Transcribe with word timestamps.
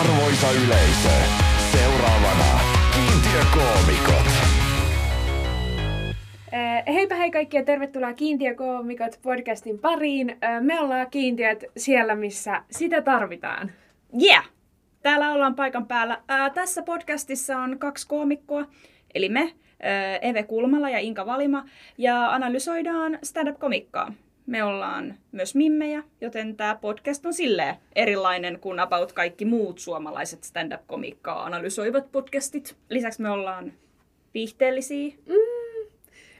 Arvoisa 0.00 0.46
yleisö, 0.52 1.08
seuraavana 1.72 2.60
kiintiökoomikot. 2.94 4.26
Eh, 6.52 6.94
Heipä 6.94 7.14
hei 7.14 7.30
kaikki 7.30 7.56
ja 7.56 7.64
tervetuloa 7.64 8.12
Kiintiökoomikot 8.12 9.18
podcastin 9.22 9.78
pariin. 9.78 10.30
Eh, 10.30 10.38
Me 10.60 10.80
ollaan 10.80 11.10
kiintiöt 11.10 11.64
siellä, 11.76 12.14
missä 12.14 12.62
sitä 12.70 13.02
tarvitaan. 13.02 13.70
Yeah! 14.22 14.44
Täällä 15.02 15.32
ollaan 15.32 15.54
paikan 15.54 15.86
päällä. 15.86 16.20
Ää, 16.28 16.50
tässä 16.50 16.82
podcastissa 16.82 17.58
on 17.58 17.78
kaksi 17.78 18.08
koomikkoa, 18.08 18.64
eli 19.14 19.28
me, 19.28 19.52
ää, 19.82 20.16
Eve 20.16 20.42
Kulmala 20.42 20.90
ja 20.90 20.98
Inka 20.98 21.26
Valima, 21.26 21.64
ja 21.98 22.30
analysoidaan 22.34 23.18
stand-up-komikkaa. 23.22 24.12
Me 24.48 24.64
ollaan 24.64 25.14
myös 25.32 25.54
mimmejä, 25.54 26.02
joten 26.20 26.56
tämä 26.56 26.78
podcast 26.80 27.26
on 27.26 27.34
silleen 27.34 27.74
erilainen 27.96 28.58
kuin 28.60 28.80
about 28.80 29.12
kaikki 29.12 29.44
muut 29.44 29.78
suomalaiset 29.78 30.44
stand-up-komikkaa 30.44 31.44
analysoivat 31.44 32.12
podcastit. 32.12 32.76
Lisäksi 32.88 33.22
me 33.22 33.30
ollaan 33.30 33.72
viihteellisiä. 34.34 35.14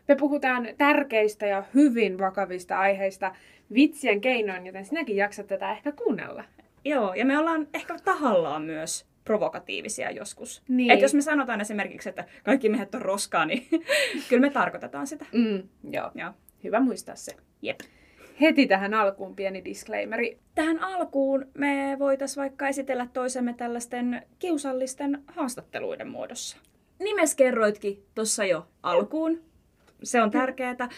Me 0.08 0.14
puhutaan 0.14 0.68
tärkeistä 0.78 1.46
ja 1.46 1.64
hyvin 1.74 2.18
vakavista 2.18 2.78
aiheista 2.78 3.34
vitsien 3.74 4.20
keinoin, 4.20 4.66
joten 4.66 4.84
sinäkin 4.84 5.16
jaksat 5.16 5.46
tätä 5.46 5.72
ehkä 5.72 5.92
kuunnella. 5.92 6.44
Joo, 6.84 7.14
ja 7.14 7.24
me 7.24 7.38
ollaan 7.38 7.68
ehkä 7.74 7.96
tahallaan 8.04 8.62
myös 8.62 9.06
provokatiivisia 9.24 10.10
joskus. 10.10 10.62
Niin. 10.68 10.90
Et 10.90 11.00
jos 11.00 11.14
me 11.14 11.22
sanotaan 11.22 11.60
esimerkiksi, 11.60 12.08
että 12.08 12.24
kaikki 12.44 12.68
miehet 12.68 12.94
on 12.94 13.02
roskaa, 13.02 13.44
niin 13.44 13.68
kyllä 14.28 14.40
me 14.40 14.50
tarkoitetaan 14.50 15.06
sitä. 15.06 15.26
Mm, 15.32 15.62
joo. 15.90 16.10
Joo. 16.14 16.30
Hyvä 16.64 16.80
muistaa 16.80 17.16
se. 17.16 17.32
Jep. 17.62 17.80
Heti 18.40 18.66
tähän 18.66 18.94
alkuun 18.94 19.36
pieni 19.36 19.64
disclaimeri. 19.64 20.38
Tähän 20.54 20.78
alkuun 20.78 21.46
me 21.54 21.96
voitaisiin 21.98 22.42
vaikka 22.42 22.68
esitellä 22.68 23.08
toisemme 23.12 23.54
tällaisten 23.54 24.22
kiusallisten 24.38 25.22
haastatteluiden 25.26 26.08
muodossa. 26.08 26.56
Nimes 26.98 27.34
kerroitkin 27.34 28.02
tuossa 28.14 28.44
jo 28.44 28.68
alkuun. 28.82 29.42
Se 30.02 30.22
on 30.22 30.30
tärkeää. 30.30 30.88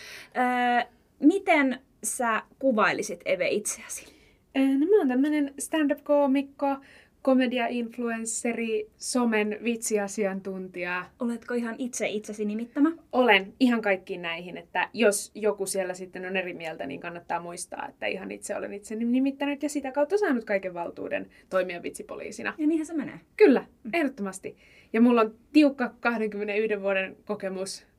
Miten 1.20 1.80
sä 2.05 2.42
kuvailisit 2.58 3.20
Eve 3.24 3.48
itseäsi? 3.48 4.20
No 4.54 4.86
mä 4.86 4.98
oon 4.98 5.08
tämmönen 5.08 5.54
stand-up-koomikko, 5.58 6.77
komedia-influensseri, 7.22 8.90
somen 8.96 9.58
vitsiasiantuntija. 9.64 11.06
Oletko 11.20 11.54
ihan 11.54 11.74
itse 11.78 12.08
itsesi 12.08 12.44
nimittämä? 12.44 12.92
Olen 13.12 13.54
ihan 13.60 13.82
kaikkiin 13.82 14.22
näihin, 14.22 14.56
että 14.56 14.88
jos 14.92 15.30
joku 15.34 15.66
siellä 15.66 15.94
sitten 15.94 16.26
on 16.26 16.36
eri 16.36 16.54
mieltä, 16.54 16.86
niin 16.86 17.00
kannattaa 17.00 17.41
muistaa, 17.41 17.88
että 17.88 18.06
ihan 18.06 18.30
itse 18.30 18.56
olen 18.56 18.74
itse 18.74 18.94
nimittänyt 18.94 19.62
ja 19.62 19.68
sitä 19.68 19.92
kautta 19.92 20.18
saanut 20.18 20.44
kaiken 20.44 20.74
valtuuden 20.74 21.30
toimia 21.50 21.82
vitsipoliisina. 21.82 22.54
Ja 22.58 22.66
niinhän 22.66 22.86
se 22.86 22.94
menee. 22.94 23.20
Kyllä, 23.36 23.64
ehdottomasti. 23.92 24.56
Ja 24.92 25.00
mulla 25.00 25.20
on 25.20 25.34
tiukka 25.52 25.94
21 26.00 26.82
vuoden 26.82 27.16
kokemus 27.24 27.89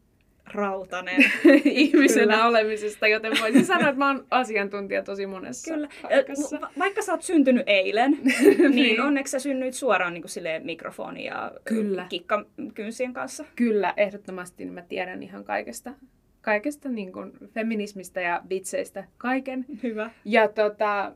Rautanen. 0.54 1.24
ihmisenä 1.66 2.34
Kyllä. 2.34 2.48
olemisesta, 2.48 3.08
joten 3.08 3.34
voisin 3.42 3.66
sanoa, 3.66 3.90
että 3.90 4.00
mä 4.00 4.08
oon 4.08 4.26
asiantuntija 4.32 5.04
tosi 5.04 5.26
monessa 5.26 5.74
Kyllä. 5.74 5.90
Paikassa. 6.02 6.62
va- 6.62 6.70
Vaikka 6.80 7.02
sä 7.02 7.12
oot 7.12 7.22
syntynyt 7.24 7.64
eilen, 7.68 8.12
Niin. 8.22 8.72
niin 8.76 9.02
onneksi 9.02 9.32
sä 9.32 9.40
synnyit 9.40 9.74
suoraan 9.74 10.14
niin 10.14 10.22
kuin 10.24 10.62
mikrofoni 10.64 11.26
ja 11.26 11.52
Kyllä. 11.66 12.06
kikkakynsien 12.10 13.14
kanssa. 13.14 13.46
Kyllä, 13.56 13.94
ehdottomasti 13.98 14.66
niin 14.66 14.74
mä 14.74 14.82
tiedän 14.82 15.24
ihan 15.24 15.44
kaikesta, 15.44 15.94
kaikesta 16.42 16.90
niin 16.90 17.12
kuin 17.14 17.32
feminismistä 17.54 18.22
ja 18.22 18.42
vitseistä 18.50 19.04
kaiken. 19.18 19.66
Hyvä. 19.84 20.12
Ja 20.26 20.48
tota, 20.48 21.12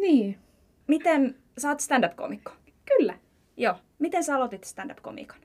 niin, 0.00 0.38
Miten, 0.86 1.34
sä 1.58 1.68
oot 1.68 1.80
stand-up-komikko? 1.80 2.52
kyllä. 2.96 3.14
Joo. 3.56 3.74
Miten 3.98 4.24
sä 4.24 4.36
aloitit 4.36 4.64
stand-up-komikon? 4.64 5.36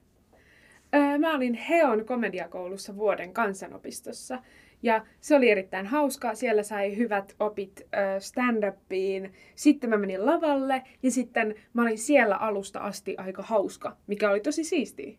Mä 1.19 1.35
olin 1.35 1.53
Heon 1.53 2.05
komediakoulussa 2.05 2.95
vuoden 2.95 3.33
kansanopistossa. 3.33 4.39
Ja 4.83 5.05
se 5.21 5.35
oli 5.35 5.49
erittäin 5.49 5.85
hauskaa. 5.85 6.35
Siellä 6.35 6.63
sai 6.63 6.97
hyvät 6.97 7.35
opit 7.39 7.81
stand-upiin. 8.19 9.31
Sitten 9.55 9.89
mä 9.89 9.97
menin 9.97 10.25
lavalle 10.25 10.83
ja 11.03 11.11
sitten 11.11 11.55
mä 11.73 11.81
olin 11.81 11.97
siellä 11.97 12.35
alusta 12.35 12.79
asti 12.79 13.15
aika 13.17 13.41
hauska, 13.43 13.97
mikä 14.07 14.29
oli 14.29 14.39
tosi 14.39 14.63
siistiä. 14.63 15.17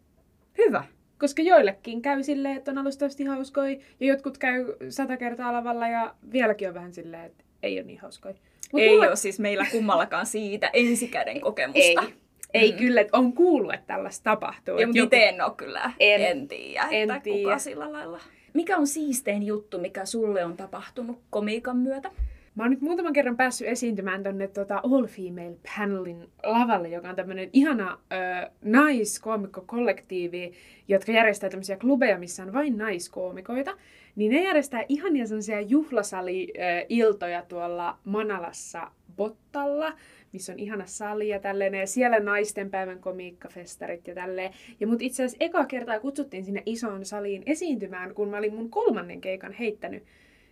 Hyvä. 0.59 0.85
Koska 1.19 1.43
joillekin 1.43 2.03
käy 2.03 2.23
silleen, 2.23 2.57
että 2.57 2.71
on 2.71 2.79
alusta 2.79 3.07
asti 3.07 3.25
hauskoi, 3.25 3.81
ja 4.01 4.07
jotkut 4.07 4.39
käy 4.39 4.77
sata 4.89 5.17
kertaa 5.17 5.53
lavalla, 5.53 5.89
ja 5.89 6.15
vieläkin 6.33 6.69
on 6.69 6.75
vähän 6.75 6.93
silleen, 6.93 7.25
että 7.25 7.45
ei 7.63 7.79
ole 7.79 7.87
niin 7.87 8.01
hauskoi. 8.01 8.35
Mut 8.73 8.81
Ei 8.83 8.89
mulle- 8.89 9.09
ole 9.09 9.17
siis 9.17 9.39
meillä 9.41 9.67
kummallakaan 9.73 10.27
siitä 10.27 10.71
ensikäden 10.73 11.41
kokemusta. 11.41 11.81
Ei. 12.03 12.15
Ei 12.55 12.73
Mm. 12.73 12.79
kyllä, 12.79 13.01
että 13.01 13.17
on 13.19 13.33
kuullut, 13.33 13.75
että 13.75 13.87
tällaista 13.95 14.25
tapahtuu. 14.25 14.79
Ja 14.79 14.87
mutta 14.87 15.03
itse 15.03 15.29
en 15.29 15.41
ole 15.45 15.53
kyllä. 15.57 15.93
En. 16.01 16.21
en 16.21 16.49
tiedä, 16.49 16.87
En 16.91 17.11
että 17.11 17.23
tiedä. 17.23 17.39
kuka 17.43 17.59
sillä 17.59 17.93
lailla. 17.93 18.21
Mikä 18.55 18.77
on 18.77 18.87
siistein 18.87 19.43
juttu, 19.43 19.79
mikä 19.79 20.05
sulle 20.05 20.45
on 20.45 20.57
tapahtunut 20.57 21.19
komiikan 21.31 21.77
myötä? 21.77 22.11
Mä 22.55 22.65
oon 22.65 22.71
nyt 22.71 22.81
muutaman 22.81 23.13
kerran 23.13 23.37
päässyt 23.37 23.69
esiintymään 23.69 24.23
tonne 24.23 24.49
tota 24.49 24.81
All 24.85 25.07
Female 25.07 25.57
Panelin 25.77 26.29
lavalle, 26.45 26.89
joka 26.89 27.09
on 27.09 27.17
tämmönen 27.17 27.51
ihana 27.53 27.99
ö, 28.13 28.51
naiskoomikko-kollektiivi, 28.63 30.53
jotka 30.89 31.13
järjestää 31.13 31.51
tämmöisiä 31.51 31.77
klubeja, 31.77 32.19
missä 32.19 32.43
on 32.43 32.53
vain 32.53 32.79
naiskoomikoita. 32.79 33.77
Niin 34.17 34.33
ne 34.33 34.45
järjestää 34.45 34.85
ihania 34.89 35.27
sellaisia 35.27 35.61
juhlasali-iltoja 35.61 37.43
tuolla 37.43 37.99
Manalassa 38.05 38.91
Bottalla, 39.17 39.93
missä 40.33 40.53
on 40.53 40.59
ihana 40.59 40.87
sali 40.87 41.29
ja 41.29 41.41
tälleen, 41.41 41.75
ja 41.75 41.87
siellä 41.87 42.21
naisten 42.21 42.71
päivän 42.71 42.99
komiikkafestarit 43.01 44.07
ja 44.07 44.15
tälleen. 44.15 44.53
Ja 44.81 44.87
mut 44.87 45.03
itse 45.03 45.25
asiassa 45.25 45.45
eka 45.45 45.65
kertaa 45.65 46.01
kutsuttiin 46.01 46.45
sinne 46.45 46.63
isoon 46.67 47.05
saliin 47.05 47.43
esiintymään, 47.47 48.15
kun 48.15 48.29
mä 48.29 48.39
olin 48.39 48.55
mun 48.55 48.71
kolmannen 48.71 49.21
keikan 49.21 49.53
heittänyt. 49.53 50.05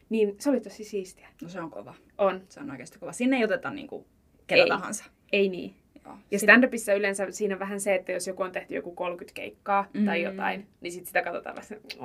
Niin 0.09 0.35
se 0.39 0.51
oli 0.51 0.61
tosi 0.61 0.85
siistiä. 0.85 1.29
No 1.43 1.49
se 1.49 1.61
on 1.61 1.71
kova. 1.71 1.95
On. 2.19 2.41
Se 2.49 2.61
on 2.61 2.71
oikeasti 2.71 2.99
kova. 2.99 3.13
Sinne 3.13 3.37
ei 3.37 3.45
oteta 3.45 3.71
niinku 3.71 4.07
ketä 4.47 4.63
Ei. 4.63 4.69
tahansa. 4.69 5.05
Ei 5.33 5.49
niin. 5.49 5.75
Joo. 6.05 6.15
Ja 6.31 6.39
stand-upissa 6.39 6.95
yleensä 6.99 7.27
siinä 7.31 7.55
on 7.55 7.59
vähän 7.59 7.81
se, 7.81 7.95
että 7.95 8.13
jos 8.13 8.27
joku 8.27 8.43
on 8.43 8.53
tehty 8.53 8.75
joku 8.75 8.93
30 8.95 9.35
keikkaa 9.35 9.87
mm. 9.95 10.05
tai 10.05 10.19
Mm. 10.19 10.25
jotain, 10.25 10.67
niin 10.81 10.93
sit 10.93 11.07
sitä 11.07 11.23
katsotaan 11.23 11.57
vähän, 11.57 11.73
että 11.73 11.97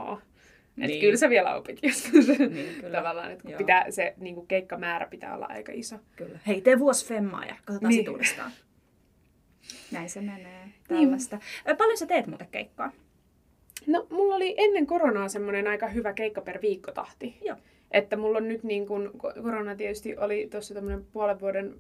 Et 0.82 0.88
Niin. 0.88 1.02
kyllä 1.02 1.18
sä 1.18 1.30
vielä 1.30 1.56
opit. 1.56 1.80
Niin, 2.50 2.76
kyllä. 2.82 2.98
Tavallaan, 2.98 3.32
että 3.32 3.50
pitää, 3.58 3.92
se 3.92 4.14
niin 4.18 4.36
kuin 4.36 4.48
keikkamäärä 4.48 5.08
pitää 5.08 5.36
olla 5.36 5.46
aika 5.50 5.72
iso. 5.76 5.96
Kyllä. 6.16 6.40
Hei, 6.48 6.62
tee 6.62 6.80
vuosi 6.80 7.08
femmaa 7.08 7.46
ja 7.46 7.56
katsotaan 7.66 7.90
Niin. 7.90 8.00
sit 8.00 8.08
uudestaan. 8.08 8.52
Näin 9.92 10.10
se 10.10 10.22
menee. 10.22 10.68
Tällaista. 10.88 11.40
Ö, 11.70 11.76
Paljon 11.76 11.98
sä 11.98 12.06
teet 12.06 12.28
muuten 12.28 12.48
keikkaa? 12.52 12.92
No, 13.88 14.08
mulla 14.10 14.36
oli 14.36 14.56
ennen 14.58 14.88
koronaa 14.88 15.30
semmoinen 15.30 15.68
aika 15.68 15.88
hyvä 15.88 16.14
keikka 16.14 16.42
per 16.42 16.62
viikko 16.62 16.92
tahti. 16.92 17.38
Joo. 17.46 17.58
Että 17.92 18.18
mulla 18.18 18.38
on 18.38 18.48
nyt 18.48 18.64
niin 18.64 18.88
kun, 18.88 19.12
ko- 19.18 19.42
korona 19.44 19.76
tietysti 19.76 20.18
oli 20.18 20.48
tuossa 20.52 20.74
tämmöinen 20.74 21.06
puolen 21.06 21.40
vuoden 21.40 21.76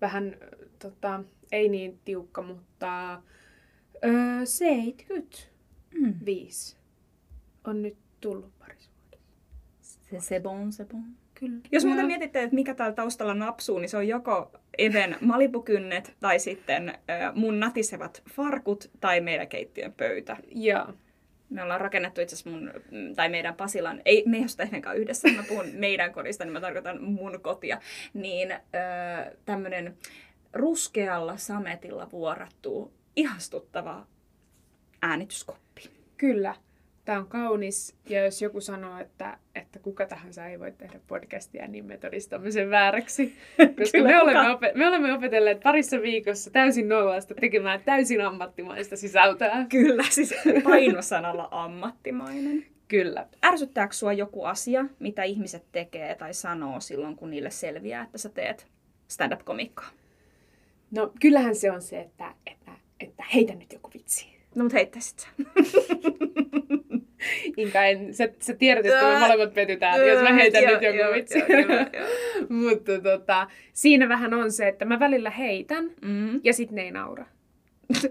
vähän, 0.00 0.36
tota, 0.78 1.20
ei 1.52 1.68
niin 1.68 1.98
tiukka, 2.04 2.42
mutta 2.42 3.22
öö, 4.04 4.44
75 4.44 6.76
Mm. 6.76 6.80
on 7.64 7.82
nyt 7.82 7.96
tullut 8.20 8.58
parissa 8.58 8.90
vuodessa. 9.00 9.32
Se, 9.80 10.20
se 10.20 10.40
bon, 10.40 10.72
se 10.72 10.84
bon. 10.84 11.04
Kyllä. 11.34 11.60
Jos 11.72 11.84
muuten 11.84 12.06
mietitte, 12.06 12.42
että 12.42 12.54
mikä 12.54 12.74
täällä 12.74 12.94
taustalla 12.94 13.34
napsuu, 13.34 13.78
niin 13.78 13.88
se 13.88 13.96
on 13.96 14.08
joko 14.08 14.52
Even 14.78 15.16
malipukynnet 15.20 16.16
tai 16.20 16.38
sitten 16.38 16.88
ö, 16.88 16.92
mun 17.34 17.60
natisevat 17.60 18.22
farkut 18.30 18.90
tai 19.00 19.20
meidän 19.20 19.48
keittiön 19.48 19.92
pöytä. 19.92 20.36
Joo. 20.50 20.86
Me 21.50 21.62
ollaan 21.62 21.80
rakennettu 21.80 22.20
itse 22.20 22.34
asiassa 22.34 22.50
mun, 22.50 22.72
mm, 22.90 23.14
tai 23.14 23.28
meidän 23.28 23.54
Pasilan, 23.54 24.02
ei 24.04 24.22
me 24.26 24.36
ei 24.36 24.42
ole 24.42 24.48
sitä 24.48 24.92
yhdessä, 24.96 25.28
mä 25.28 25.42
puhun 25.48 25.66
meidän 25.86 26.12
kodista, 26.12 26.44
niin 26.44 26.52
mä 26.52 26.60
tarkoitan 26.60 27.02
mun 27.02 27.40
kotia, 27.42 27.80
niin 28.14 28.52
öö, 28.52 29.36
tämmönen 29.44 29.96
ruskealla 30.52 31.36
sametilla 31.36 32.08
vuorattu 32.12 32.92
ihastuttava 33.16 34.06
äänityskoppi. 35.02 35.90
Kyllä. 36.16 36.54
Tämä 37.08 37.18
on 37.18 37.26
kaunis, 37.26 37.96
ja 38.08 38.24
jos 38.24 38.42
joku 38.42 38.60
sanoo, 38.60 38.98
että, 38.98 39.38
että 39.54 39.78
kuka 39.78 40.06
tahansa 40.06 40.46
ei 40.46 40.60
voi 40.60 40.72
tehdä 40.72 41.00
podcastia, 41.06 41.68
niin 41.68 41.84
me 41.84 41.98
todistamme 41.98 42.50
sen 42.50 42.70
vääräksi. 42.70 43.36
Koska 43.78 43.98
Kyllä, 43.98 44.08
me 44.08 44.20
olemme, 44.20 44.54
opet- 44.54 44.74
me 44.74 44.88
olemme 44.88 45.12
opetelleet 45.12 45.60
parissa 45.60 46.02
viikossa 46.02 46.50
täysin 46.50 46.88
nollasta 46.88 47.34
tekemään 47.34 47.80
täysin 47.84 48.20
ammattimaista 48.20 48.96
sisältöä. 48.96 49.66
Kyllä, 49.68 50.02
siis 50.10 50.34
painosanalla 50.64 51.48
ammattimainen. 51.50 52.66
Kyllä. 52.88 53.26
Ärsyttääkö 53.44 53.94
sua 53.94 54.12
joku 54.12 54.44
asia, 54.44 54.84
mitä 54.98 55.22
ihmiset 55.22 55.64
tekee 55.72 56.14
tai 56.14 56.34
sanoo 56.34 56.80
silloin, 56.80 57.16
kun 57.16 57.30
niille 57.30 57.50
selviää, 57.50 58.02
että 58.04 58.18
sä 58.18 58.28
teet 58.28 58.66
stand-up-komikkaa? 59.08 59.90
No 60.90 61.12
kyllähän 61.20 61.54
se 61.54 61.70
on 61.70 61.82
se, 61.82 62.00
että, 62.00 62.34
että, 62.46 62.72
että 63.00 63.24
heitä 63.34 63.54
nyt 63.54 63.72
joku 63.72 63.90
vitsi. 63.94 64.38
No 64.54 64.64
mut 64.64 64.72
heittäisit 64.72 65.18
sä. 65.18 65.28
Inka, 67.56 67.84
en, 67.84 68.14
sä, 68.14 68.28
sä 68.40 68.54
tiedät, 68.54 68.86
että 68.86 69.08
me 69.12 69.18
molemmat 69.18 69.54
petytään, 69.54 70.06
jos 70.06 70.22
mä 70.22 70.32
heitän 70.32 70.64
nyt 70.64 70.82
jonkun 70.82 70.98
joo, 71.00 71.12
vitsi. 71.14 71.38
Mutta 72.64 73.00
tota, 73.02 73.46
siinä 73.72 74.08
vähän 74.08 74.34
on 74.34 74.52
se, 74.52 74.68
että 74.68 74.84
mä 74.84 74.98
välillä 75.00 75.30
heitän 75.30 75.90
Mm. 76.02 76.40
ja 76.44 76.52
sit 76.52 76.70
ne 76.70 76.82
ei 76.82 76.90
naura. 76.90 77.26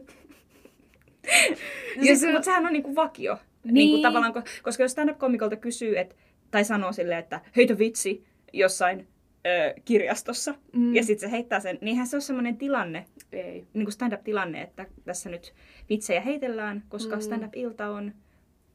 Ja 1.97 2.03
siis, 2.03 2.19
se- 2.21 2.27
Mutta 2.31 2.45
sehän 2.45 2.65
on 2.65 2.73
niinku 2.73 2.95
vakio. 2.95 3.33
Niin. 3.33 3.43
Niin. 3.63 3.73
Niinku 3.73 4.01
tavallaan, 4.01 4.33
ko- 4.35 4.61
koska 4.63 4.83
jos 4.83 4.91
stand-up-komikolta 4.91 5.55
kysyy, 5.55 5.97
et, 5.99 6.15
tai 6.51 6.63
sanoo 6.65 6.91
silleen, 6.91 7.19
että 7.19 7.41
heitä 7.55 7.77
vitsi 7.77 8.23
jossain 8.53 9.07
ö, 9.47 9.73
kirjastossa, 9.85 10.55
Mm. 10.73 10.95
ja 10.95 11.03
sitten 11.03 11.29
se 11.29 11.35
heittää 11.35 11.59
sen, 11.59 11.77
niin 11.81 11.87
eihän 11.87 12.07
se 12.07 12.15
ole 12.15 12.21
semmoinen 12.21 12.57
tilanne, 12.57 13.05
Ei. 13.31 13.65
niin 13.73 13.85
kuin 13.85 13.91
stand-up-tilanne, 13.93 14.61
että 14.61 14.85
tässä 15.05 15.29
nyt 15.29 15.53
vitsejä 15.89 16.21
heitellään, 16.21 16.83
koska 16.89 17.15
mm. 17.15 17.21
stand-up-ilta 17.21 17.89
on 17.89 18.13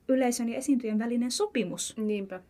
yleisön 0.08 0.49
ja 0.49 0.58
esiintyjen 0.58 0.99
välinen 0.99 1.31
sopimus. 1.31 1.96
Niinpä. 1.96 2.40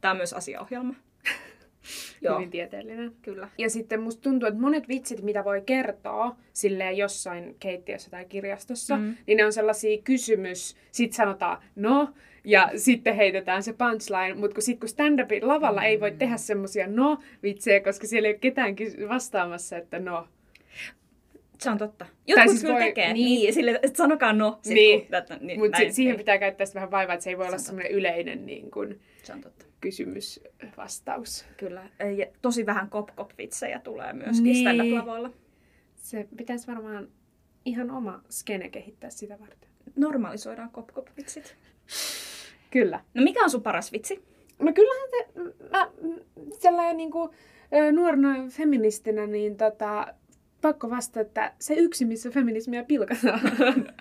Tämä 0.00 0.10
on 0.10 0.16
myös 0.16 0.32
asiaohjelma. 0.32 0.94
Joo, 2.22 2.36
Hyvin 2.36 2.50
tieteellinen. 2.50 3.12
kyllä. 3.22 3.48
Ja 3.58 3.70
sitten 3.70 4.00
musta 4.00 4.22
tuntuu, 4.22 4.48
että 4.48 4.60
monet 4.60 4.88
vitsit, 4.88 5.22
mitä 5.22 5.44
voi 5.44 5.62
kertoa 5.66 6.36
silleen 6.52 6.96
jossain 6.96 7.56
keittiössä 7.60 8.10
tai 8.10 8.24
kirjastossa, 8.24 8.96
mm. 8.96 9.02
Mm. 9.02 9.16
niin 9.26 9.36
ne 9.36 9.44
on 9.44 9.52
sellaisia 9.52 10.02
kysymys, 10.02 10.76
sit 10.90 11.12
sanotaan 11.12 11.62
no, 11.76 12.12
ja 12.44 12.70
sitten 12.76 13.16
heitetään 13.16 13.62
se 13.62 13.72
punchline, 13.72 14.34
mutta 14.34 14.54
kun 14.54 14.78
kun 14.80 14.88
stand-upin 14.88 15.48
lavalla 15.48 15.80
mm. 15.80 15.86
ei 15.86 16.00
voi 16.00 16.10
tehdä 16.10 16.36
semmosia 16.36 16.86
no-vitsejä, 16.86 17.80
koska 17.80 18.06
siellä 18.06 18.26
ei 18.28 18.32
ole 18.32 18.38
ketään 18.38 18.76
vastaamassa, 19.08 19.76
että 19.76 19.98
no. 19.98 20.28
Se 21.58 21.70
on 21.70 21.78
totta. 21.78 22.06
Jotkut 22.26 22.42
siis 22.42 22.50
siis 22.50 22.62
kyllä 22.62 22.74
voi- 22.74 22.82
tekee. 22.82 23.12
niin. 23.12 23.24
Niin, 23.24 23.54
sille, 23.54 23.70
että 23.82 23.96
sanokaa 23.96 24.32
no. 24.32 24.58
Sit, 24.62 24.74
Niin. 24.74 25.00
Kun, 25.00 25.46
niin 25.46 25.60
Mutta 25.60 25.78
näin, 25.78 25.94
siihen 25.94 26.12
ei. 26.12 26.18
pitää 26.18 26.38
käyttää 26.38 26.66
sitten 26.66 26.80
vähän 26.80 26.90
vaivaa, 26.90 27.14
että 27.14 27.24
se 27.24 27.30
ei 27.30 27.38
voi 27.38 27.44
Se 27.44 27.48
olla 27.48 27.58
semmoinen 27.58 27.92
yleinen 27.92 28.46
niin 28.46 28.70
kun, 28.70 28.98
Se 29.22 29.32
on 29.32 29.40
totta. 29.40 29.66
kysymys-vastaus. 29.80 31.44
Kyllä. 31.56 31.88
Ja 32.16 32.26
tosi 32.42 32.66
vähän 32.66 32.90
kop-kop-vitsejä 32.90 33.78
tulee 33.78 34.12
myöskin 34.12 34.42
Niin. 34.42 34.52
niin. 34.52 34.64
stand-up-lavalla. 34.76 35.30
Se 35.94 36.28
pitäisi 36.36 36.66
varmaan 36.66 37.08
ihan 37.64 37.90
oma 37.90 38.20
skene 38.30 38.68
kehittää 38.68 39.10
sitä 39.10 39.38
varten. 39.40 39.68
Normalisoidaan 39.96 40.70
kop-kop-vitsit. 40.70 41.56
Kyllä. 42.70 43.00
No 43.14 43.22
mikä 43.22 43.42
on 43.44 43.50
sun 43.50 43.62
paras 43.62 43.92
vitsi? 43.92 44.22
No 44.58 44.72
kyllähän 44.72 45.08
te, 45.10 45.26
mä, 45.70 45.90
sellainen 46.58 46.96
niin 46.96 47.10
kuin, 47.10 47.30
nuorena 47.92 48.34
feministinä, 48.50 49.26
niin 49.26 49.56
tota, 49.56 50.14
pakko 50.60 50.90
vastata, 50.90 51.20
että 51.20 51.52
se 51.58 51.74
yksi, 51.74 52.04
missä 52.04 52.30
feminismiä 52.30 52.84
pilkataan. 52.84 53.40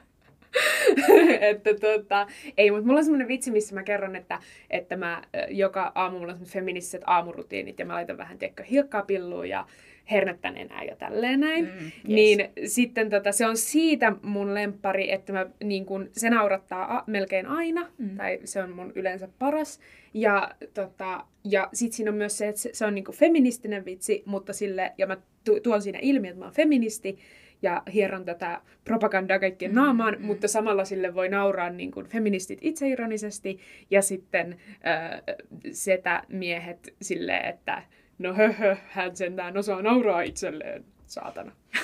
että 1.49 1.73
tota, 1.73 2.27
ei, 2.57 2.71
mutta 2.71 2.85
mulla 2.85 2.99
on 2.99 3.03
semmoinen 3.03 3.27
vitsi, 3.27 3.51
missä 3.51 3.75
mä 3.75 3.83
kerron, 3.83 4.15
että, 4.15 4.39
että 4.69 4.97
mä 4.97 5.21
joka 5.49 5.91
aamu 5.95 6.19
mulla 6.19 6.33
on 6.33 6.45
feministiset 6.45 7.01
aamurutiinit 7.05 7.79
ja 7.79 7.85
mä 7.85 7.93
laitan 7.93 8.17
vähän, 8.17 8.37
tiedätkö, 8.37 8.63
hiekkaa 8.63 9.01
pilluun 9.01 9.49
ja 9.49 9.65
hernettä 10.11 10.51
nenää 10.51 10.83
ja 10.83 10.95
tälleen 10.95 11.39
näin. 11.39 11.65
Mm, 11.65 11.71
yes. 11.85 11.91
Niin 12.07 12.49
sitten 12.65 13.09
tota, 13.09 13.31
se 13.31 13.45
on 13.45 13.57
siitä 13.57 14.13
mun 14.21 14.53
lemppari, 14.53 15.11
että 15.11 15.33
mä, 15.33 15.45
niin 15.63 15.85
kun, 15.85 16.09
se 16.11 16.29
naurattaa 16.29 16.97
a- 16.97 17.03
melkein 17.07 17.45
aina, 17.45 17.87
mm. 17.97 18.17
Tai 18.17 18.39
se 18.43 18.63
on 18.63 18.71
mun 18.71 18.91
yleensä 18.95 19.29
paras. 19.39 19.79
Ja, 20.13 20.55
tota, 20.73 21.25
ja 21.43 21.69
sit 21.73 21.93
siinä 21.93 22.11
on 22.11 22.17
myös 22.17 22.37
se, 22.37 22.47
että 22.47 22.61
se, 22.61 22.69
se 22.73 22.85
on 22.85 22.95
niinku 22.95 23.11
feministinen 23.11 23.85
vitsi, 23.85 24.23
mutta 24.25 24.53
sille, 24.53 24.93
ja 24.97 25.07
mä 25.07 25.17
tu- 25.45 25.59
tuon 25.59 25.81
siinä 25.81 25.99
ilmi, 26.01 26.27
että 26.27 26.39
mä 26.39 26.45
oon 26.45 26.53
feministi, 26.53 27.17
ja 27.61 27.83
hieron 27.93 28.25
tätä 28.25 28.61
propagandaa 28.85 29.39
kaikkien 29.39 29.71
Mm, 29.71 29.75
naamaan, 29.75 30.15
mm. 30.19 30.25
mutta 30.25 30.47
samalla 30.47 30.85
sille 30.85 31.15
voi 31.15 31.29
nauraa 31.29 31.69
niin 31.69 31.91
kuin 31.91 32.05
feministit 32.05 32.59
itseironisesti, 32.61 33.59
ja 33.91 34.01
sitten 34.01 34.55
äh, 34.87 35.21
setämiehet 35.71 36.93
silleen, 37.01 37.45
että 37.49 37.83
no 38.17 38.33
höhö, 38.33 38.75
hän 38.87 39.15
sentään 39.15 39.57
osaa 39.57 39.81
nauraa 39.81 40.21
itselleen, 40.21 40.85
saatana. 41.05 41.51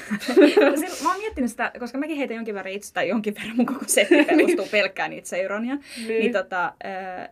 Sil- 0.82 1.04
mä 1.04 1.10
oon 1.10 1.18
miettinyt 1.18 1.52
sitä, 1.52 1.72
koska 1.80 1.98
mäkin 1.98 2.18
heitän 2.18 2.36
jonkin 2.36 2.56
verran 2.56 2.74
itse, 2.74 2.94
tai 2.94 3.08
jonkin 3.08 3.36
verran 3.36 3.56
mun 3.58 3.66
koko 3.66 3.84
setti 3.88 4.24
perustuu 4.28 4.68
pelkkään 4.72 5.14
itse 5.14 5.42
ironiaan. 5.42 5.84
Niin. 5.98 6.08
Niin 6.08 6.32
tota, 6.32 6.74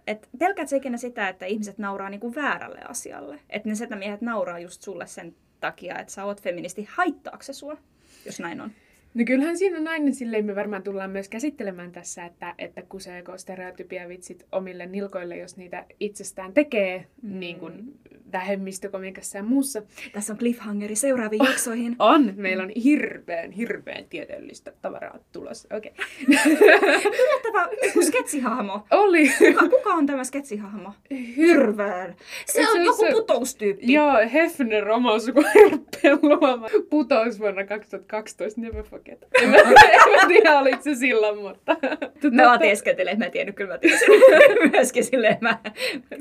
et 0.08 0.30
pelkäät 0.40 0.70
sä 0.70 0.76
ikinä 0.76 0.98
sitä, 0.98 1.30
että 1.30 1.46
ihmiset 1.46 1.78
nauraa 1.78 2.10
niinku 2.10 2.36
väärälle 2.36 2.82
asialle? 2.88 3.40
Että 3.50 3.70
ne 3.70 3.76
setämiehet 3.76 4.22
nauraa 4.22 4.60
just 4.60 4.82
sulle 4.82 5.08
sen 5.08 5.36
takia, 5.60 6.00
että 6.00 6.14
sä 6.14 6.26
oot 6.26 6.42
feministi. 6.42 6.88
Haittaako 6.92 7.44
se 7.44 7.54
sua, 7.54 7.78
jos 8.26 8.40
näin 8.40 8.62
on? 8.62 8.72
No 9.14 9.24
kyllähän 9.26 9.58
siinä 9.58 9.78
on 9.78 9.88
aina 9.88 10.12
silleen, 10.12 10.46
me 10.46 10.56
varmaan 10.56 10.84
tullaan 10.84 11.10
myös 11.12 11.30
käsittelemään 11.30 11.92
tässä, 11.92 12.26
että, 12.26 12.56
että 12.58 12.82
kuseeko 12.82 13.38
stereotypia 13.38 14.08
vitsit 14.10 14.46
omille 14.52 14.86
nilkoille, 14.86 15.38
jos 15.38 15.58
niitä 15.58 15.86
itsestään 16.00 16.54
tekee, 16.54 17.06
mm. 17.22 17.40
niin 17.40 17.60
kuin 17.60 18.00
vähemmistökomikassa 18.32 19.38
ja 19.38 19.44
muussa. 19.44 19.82
Tässä 20.14 20.34
on 20.34 20.40
cliffhangeri 20.40 20.96
seuraaviin 20.96 21.46
jaksoihin. 21.46 21.96
On, 22.14 22.34
meillä 22.36 22.64
on 22.64 22.70
hirveän, 22.84 23.52
hirveän 23.52 24.06
tieteellistä 24.10 24.74
tavaraa 24.82 25.20
tulossa. 25.32 25.76
Okei. 25.76 25.92
Yllättävä 27.06 27.70
joku 27.86 28.02
sketsihahmo. 28.02 28.86
Oli. 28.92 29.32
Kuka, 29.38 29.70
kuka 29.70 29.90
on 29.94 30.06
tämä 30.06 30.24
sketsihahmo? 30.24 30.94
Hirveän. 31.36 32.16
Se 32.46 32.54
Se 32.54 32.70
on 32.72 32.80
on 32.80 32.86
joku 32.86 33.06
se- 33.06 33.12
putoustyyppi. 33.12 33.94
Joo, 33.94 34.18
Hefner 34.34 34.90
oma 34.90 35.20
sukuherppeen 35.20 36.20
luoma 36.22 36.68
putous 36.90 37.40
vuonna 37.40 37.66
2012, 37.66 38.62
never 38.62 38.84
forget. 39.02 39.28
En 39.42 39.50
mä, 39.50 39.58
en 39.58 40.12
mä 40.12 40.28
tiedä, 40.28 40.60
oliko 40.60 40.82
se 40.82 40.96
silloin, 40.96 41.40
mutta... 41.40 41.78
Mä 42.32 42.44
vaan 42.44 42.60
teeskentelen, 42.60 43.12
että 43.12 43.20
mä 43.20 43.26
en 43.26 43.32
tiennyt, 43.32 43.56
kyllä 43.56 43.74
mä 43.74 43.78
tiesin. 43.78 44.08
Myöskin 44.72 45.04
silleen 45.04 45.38
mä, 45.42 45.60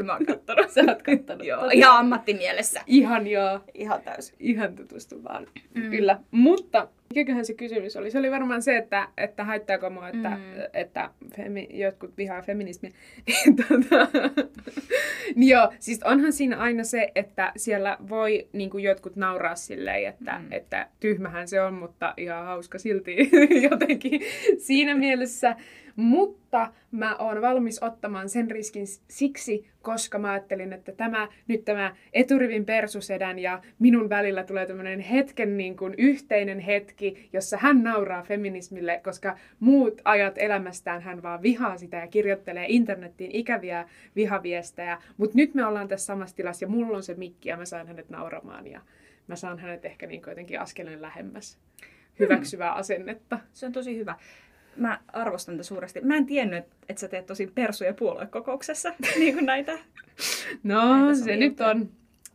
mä 0.03 0.12
oon 0.12 0.27
kattonut. 0.27 0.71
Sä 0.71 0.81
oot 0.88 1.03
kattonut. 1.03 1.47
Joo, 1.47 1.61
Totta. 1.61 1.75
ihan 1.75 1.97
ammattimielessä. 1.99 2.81
Ihan 2.87 3.27
joo. 3.27 3.61
Ihan 3.75 4.03
täysin. 4.03 4.37
Ihan 4.38 4.77
tutustu 4.77 5.25
vaan. 5.25 5.47
Mm. 5.75 5.91
Kyllä. 5.91 6.19
Mutta 6.31 6.88
mikäköhän 7.15 7.45
se 7.45 7.55
kysymys 7.55 7.97
oli? 7.97 8.11
Se 8.11 8.19
oli 8.19 8.31
varmaan 8.31 8.62
se, 8.62 8.77
että, 8.77 9.09
että 9.17 9.45
haittaako 9.45 9.91
mua, 9.91 10.09
että, 10.09 10.31
mm. 10.31 10.43
Että 10.73 11.11
femi, 11.37 11.69
jotkut 11.73 12.17
vihaa 12.17 12.43
feminismiä. 12.43 12.91
Tota, 13.69 14.09
niin 15.35 15.49
joo, 15.49 15.73
siis 15.79 16.03
onhan 16.03 16.33
siinä 16.33 16.57
aina 16.57 16.85
se, 16.85 17.12
että 17.15 17.53
siellä 17.57 17.97
voi 18.09 18.49
niin 18.53 18.71
kuin 18.71 18.85
jotkut 18.85 19.17
nauraa 19.17 19.55
silleen, 19.55 20.09
että. 20.09 20.39
Mm. 20.39 20.47
että 20.51 20.89
tyhmähän 21.01 21.49
se 21.49 21.62
on, 21.62 21.75
mutta 21.75 22.15
ihan 22.17 22.45
hauska 22.45 22.79
silti 22.79 23.31
jotenkin 23.71 24.21
siinä 24.59 24.95
mielessä. 24.95 25.56
Mutta 25.97 26.73
mä 26.91 27.17
oon 27.17 27.43
valmis 27.43 27.83
ottamaan 27.83 28.29
sen 28.29 28.51
riskin 28.51 28.87
siksi, 29.09 29.71
koska 29.83 30.19
mä 30.19 30.31
ajattelin, 30.31 30.73
että 30.73 30.93
tämä, 30.93 31.29
nyt 31.49 31.65
tämä 31.65 31.97
eturivin 32.13 32.65
persusedän 32.65 33.39
ja 33.39 33.63
minun 33.79 34.09
välillä 34.09 34.45
tulee 34.45 34.67
tämmöinen 34.67 35.01
hetken 35.01 35.57
niin 35.57 35.77
kuin 35.77 35.95
yhteinen 35.99 36.59
hetki, 36.59 37.29
jossa 37.32 37.56
hän 37.56 37.82
nauraa 37.82 38.23
feminismille, 38.23 39.01
koska 39.05 39.37
muut 39.61 40.01
ajat 40.05 40.39
elämästään 40.39 41.03
hän 41.03 41.23
vaan 41.23 41.43
vihaa 41.43 41.79
sitä 41.79 41.97
ja 41.97 42.06
kirjoittelee 42.06 42.67
internettiin 42.69 43.31
ikäviä 43.35 43.89
vihaviestejä. 44.17 44.99
Mutta 45.17 45.37
nyt 45.37 45.55
me 45.55 45.67
ollaan 45.67 45.89
tässä 45.89 46.06
samassa 46.06 46.37
tilassa 46.37 46.65
ja 46.65 46.69
mulla 46.69 46.97
on 46.97 47.03
se 47.03 47.15
mikki 47.15 47.49
ja 47.49 47.56
mä 47.56 47.65
saan 47.65 47.87
hänet 47.87 48.11
nauramaan 48.11 48.67
ja 48.67 48.81
mä 49.27 49.37
saan 49.37 49.59
hänet 49.59 49.85
ehkä 49.85 50.06
niin 50.06 50.23
kuin 50.23 50.32
jotenkin 50.32 50.61
askeleen 50.61 51.03
lähemmäs 51.03 51.59
hyväksyvää 52.20 52.73
asennetta. 52.73 53.39
Se 53.53 53.67
on 53.67 53.73
tosi 53.73 53.97
hyvä. 53.97 54.17
Mä 54.77 55.00
arvostan 55.12 55.55
tätä 55.55 55.62
suuresti. 55.62 56.00
Mä 56.00 56.17
en 56.17 56.27
tiennyt, 56.27 56.65
että 56.89 57.00
sä 57.00 57.08
teet 57.08 57.27
tosi 57.27 57.46
persuja 57.46 57.94
puoluekokouksessa, 57.94 58.94
niin 59.19 59.34
kuin 59.34 59.46
näitä. 59.46 59.79
No, 60.62 61.05
Näitä 61.06 61.24
se 61.24 61.36
nyt 61.36 61.60
on, 61.60 61.91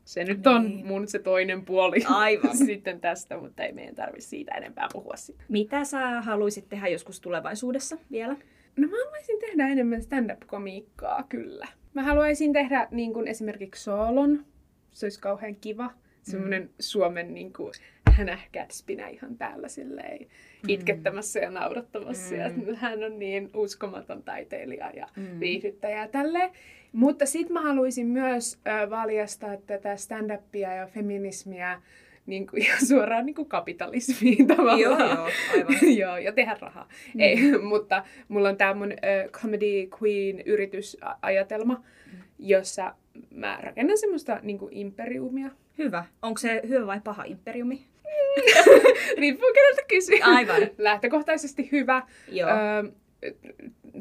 se 0.06 0.24
nyt 0.24 0.48
on 0.48 0.64
Niin. 0.66 0.86
mun 0.86 1.08
se 1.08 1.20
toinen 1.20 1.66
puoli 1.66 1.98
Aivan. 2.10 2.58
sitten 2.66 3.02
tästä, 3.02 3.38
mutta 3.38 3.64
ei 3.64 3.72
meidän 3.72 3.96
tarvitse 3.96 4.28
siitä 4.30 4.52
enempää 4.56 4.88
puhua 4.94 5.16
sitten. 5.16 5.46
Mitä 5.50 5.84
sä 5.84 6.22
haluaisit 6.22 6.70
tehdä 6.70 6.88
joskus 6.88 7.20
tulevaisuudessa 7.22 7.98
vielä? 8.12 8.36
No 8.78 8.88
mä 8.88 8.98
haluaisin 9.04 9.40
tehdä 9.40 9.68
enemmän 9.68 10.02
stand-up-komiikkaa, 10.02 11.24
kyllä. 11.30 11.68
Mä 11.94 12.04
haluaisin 12.04 12.54
tehdä 12.54 12.88
niin 12.92 13.14
kuin 13.14 13.28
esimerkiksi 13.28 13.84
soolon. 13.84 14.46
Se 14.92 15.06
olisi 15.06 15.20
kauhean 15.20 15.56
kiva. 15.56 15.92
Semmoinen 16.22 16.62
mm. 16.64 16.70
Suomen 16.80 17.34
niin 17.34 17.54
kuin, 17.54 17.74
hänähkätspinä 18.18 19.08
ihan 19.08 19.38
täällä 19.38 19.68
silleen 19.68 20.28
itkettämässä 20.68 21.40
ja 21.40 21.52
naurattamassa. 21.52 22.36
Mm. 22.36 22.42
Ja 22.68 22.76
hän 22.76 23.04
on 23.04 23.20
niin 23.20 23.50
uskomaton 23.54 24.24
taiteilija 24.24 24.90
ja 24.92 25.08
Mm. 25.16 25.40
viihdyttäjä 25.40 26.00
ja 26.02 26.08
tälleen. 26.08 26.50
Mutta 26.92 27.26
sit 27.26 27.50
mä 27.50 27.62
haluaisin 27.62 28.08
myös 28.08 28.60
ö, 28.84 28.90
valjastaa 28.90 29.58
tätä 29.58 29.96
stand-upia 29.96 30.74
ja 30.76 30.88
feminismiä 30.88 31.82
niin 32.26 32.48
kuin, 32.48 32.64
ja 32.66 32.74
suoraan 32.88 33.26
niin 33.26 33.36
kuin 33.36 33.50
kapitalismiin 33.50 34.48
tavallaan. 34.48 34.80
Joo, 34.80 35.00
joo, 35.00 35.30
aivan. 35.54 35.76
joo, 35.98 36.18
ja 36.18 36.32
tehdä 36.32 36.58
rahaa. 36.62 36.88
Mm. 37.14 37.20
Ei, 37.20 37.38
mutta 37.70 38.04
mulla 38.28 38.50
on 38.50 38.58
tämä 38.58 38.74
mun 38.74 38.92
ö, 38.92 39.30
Comedy 39.30 39.88
Queen-yritysajatelma, 40.02 41.84
jossa 42.40 42.96
mä 43.32 43.60
rakennan 43.62 43.98
semmoista 43.98 44.40
niin 44.44 44.58
kuin 44.60 44.74
imperiumia. 44.74 45.50
Hyvä. 45.78 46.06
Onko 46.22 46.38
se 46.38 46.62
hyvä 46.68 46.88
vai 46.88 47.02
paha 47.04 47.24
imperiumi? 47.24 47.86
Riippuu 49.20 49.50
keneltä 49.54 49.82
kysyy. 49.88 50.20
Aivan. 50.22 50.62
Lähtökohtaisesti 50.78 51.70
hyvä. 51.72 52.04
Joo. 52.32 52.50
Ö, 52.50 52.92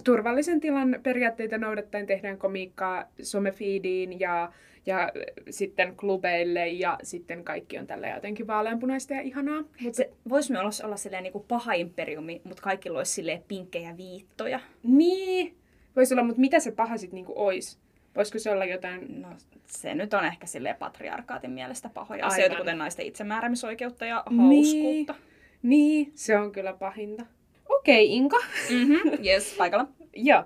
turvallisen 0.04 0.60
tilan 0.60 1.00
periaatteita 1.02 1.58
noudattaen 1.58 2.06
tehdään 2.06 2.38
komiikkaa 2.38 3.04
somefiidiin 3.22 4.20
ja, 4.20 4.52
ja 4.86 5.12
sitten 5.50 5.96
klubeille 5.96 6.68
ja 6.68 6.98
sitten 7.02 7.44
kaikki 7.44 7.78
on 7.78 7.86
tällä 7.86 8.08
jotenkin 8.08 8.46
vaaleanpunaista 8.46 9.14
ja 9.14 9.20
ihanaa. 9.20 9.64
Mutta 9.80 9.96
se 9.96 10.10
voisi 10.28 10.52
myös 10.52 10.80
olla 10.80 10.96
silleen 10.96 11.22
niin 11.22 11.32
kuin 11.32 11.44
paha 11.48 11.72
imperiumi, 11.72 12.40
mutta 12.44 12.62
kaikilla 12.62 12.98
olisi 12.98 13.12
silleen 13.12 13.44
pinkkejä 13.48 13.96
viittoja. 13.96 14.60
Niin, 14.82 15.54
voisi 15.96 16.14
olla, 16.14 16.24
mutta 16.24 16.40
mitä 16.40 16.60
se 16.60 16.70
paha 16.70 16.98
sitten 16.98 17.14
niinku 17.14 17.32
ois? 17.36 17.83
Voisiko 18.16 18.38
se 18.38 18.50
olla 18.50 18.64
jotain... 18.64 19.22
No, 19.22 19.28
se 19.66 19.94
nyt 19.94 20.14
on 20.14 20.24
ehkä 20.24 20.46
silleen 20.46 20.76
patriarkaatin 20.76 21.50
mielestä 21.50 21.90
pahoja 21.94 22.24
Aivan. 22.24 22.32
asioita, 22.34 22.56
kuten 22.56 22.78
naisten 22.78 23.06
itsemääräämisoikeutta 23.06 24.06
ja 24.06 24.24
Niin. 24.30 24.40
hauskuutta. 24.40 25.14
Niin, 25.62 26.12
se 26.14 26.38
on 26.38 26.52
kyllä 26.52 26.72
pahinta. 26.72 27.26
Okei, 27.68 28.06
okay, 28.06 28.16
Inka. 28.16 28.36
Mm-hmm. 28.70 29.10
Yes, 29.26 29.54
paikalla. 29.58 29.86
Joo. 30.16 30.44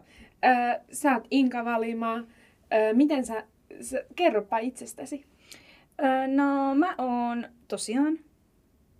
Sä 0.92 1.12
oot 1.14 1.26
Inka 1.30 1.64
Valima. 1.64 2.14
Ö, 2.16 2.24
miten 2.92 3.26
sä, 3.26 3.44
sä... 3.80 4.04
Kerropa 4.16 4.58
itsestäsi. 4.58 5.24
Öö, 6.04 6.26
no, 6.26 6.74
mä 6.74 6.94
oon 6.98 7.48
tosiaan, 7.68 8.18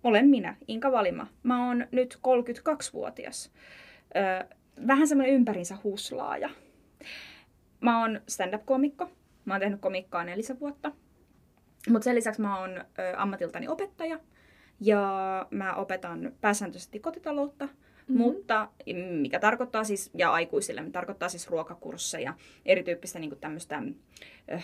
olen 0.03 0.27
minä, 0.27 0.55
Inka 0.67 0.91
Valima. 0.91 1.27
Mä 1.43 1.67
oon 1.67 1.87
nyt 1.91 2.19
32-vuotias. 2.27 3.51
Öö, 4.15 4.43
vähän 4.87 5.07
semmoinen 5.07 5.35
ympärinsä 5.35 5.77
huslaaja. 5.83 6.49
Mä 7.81 8.01
oon 8.01 8.21
stand-up-komikko. 8.27 9.11
Mä 9.45 9.53
oon 9.53 9.61
tehnyt 9.61 9.81
komikkaa 9.81 10.23
nelisen 10.23 10.59
vuotta. 10.59 10.91
Mutta 11.89 12.03
sen 12.03 12.15
lisäksi 12.15 12.41
mä 12.41 12.59
oon 12.59 12.77
ö, 12.77 12.83
ammatiltani 13.17 13.67
opettaja. 13.67 14.19
Ja 14.79 15.47
mä 15.51 15.75
opetan 15.75 16.31
pääsääntöisesti 16.41 16.99
kotitaloutta. 16.99 17.65
Mm-hmm. 17.65 18.17
Mutta 18.17 18.69
mikä 19.21 19.39
tarkoittaa 19.39 19.83
siis, 19.83 20.11
ja 20.13 20.31
aikuisille, 20.31 20.83
tarkoittaa 20.91 21.29
siis 21.29 21.47
ruokakursseja, 21.47 22.33
erityyppistä 22.65 23.19
niin 23.19 23.39
tämmöistä 23.39 23.83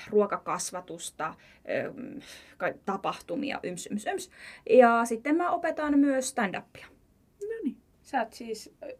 ruokakasvatusta, 0.10 1.34
ö, 1.69 1.93
tapahtumia, 2.86 3.60
yms, 3.63 3.88
yms, 3.91 4.05
yms. 4.05 4.29
Ja 4.69 5.05
sitten 5.05 5.36
mä 5.36 5.51
opetan 5.51 6.00
myös 6.00 6.29
stand-upia. 6.29 6.86
No 7.41 7.55
niin. 7.63 7.77
Sä 8.01 8.19
oot 8.19 8.34
siis... 8.34 8.75
Ö, 8.84 8.98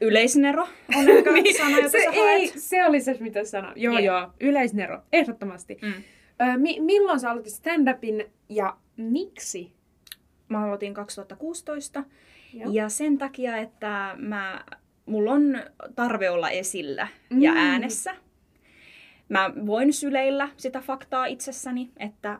Yleisnero 0.00 0.62
on 0.96 1.08
ehkä 1.36 1.52
sana, 1.58 1.76
jota 1.76 1.88
se, 1.88 1.98
sä 2.04 2.10
ei, 2.12 2.46
haet. 2.48 2.58
se 2.62 2.84
oli 2.84 3.00
se, 3.00 3.16
mitä 3.20 3.44
sanoin. 3.44 3.72
Joo, 3.76 3.94
Niin. 3.94 4.04
joo. 4.04 4.30
Yleisnero. 4.40 5.02
Ehdottomasti. 5.12 5.78
Mm. 5.82 5.92
Ö, 5.92 6.58
mi- 6.58 6.80
milloin 6.80 7.20
sä 7.20 7.30
aloitit 7.30 7.52
stand-upin 7.52 8.30
ja 8.48 8.76
miksi? 8.96 9.72
Mä 10.48 10.64
aloitin 10.64 10.94
2016 10.94 12.04
Joo. 12.54 12.70
ja 12.72 12.88
sen 12.88 13.18
takia, 13.18 13.56
että 13.56 14.14
mä, 14.18 14.64
mulla 15.06 15.32
on 15.32 15.62
tarve 15.96 16.30
olla 16.30 16.50
esillä 16.50 17.08
ja 17.38 17.50
Mm. 17.52 17.56
äänessä. 17.58 18.14
Mä 19.28 19.50
voin 19.66 19.92
syleillä 19.92 20.48
sitä 20.56 20.80
faktaa 20.80 21.26
itsessäni, 21.26 21.90
että 21.96 22.38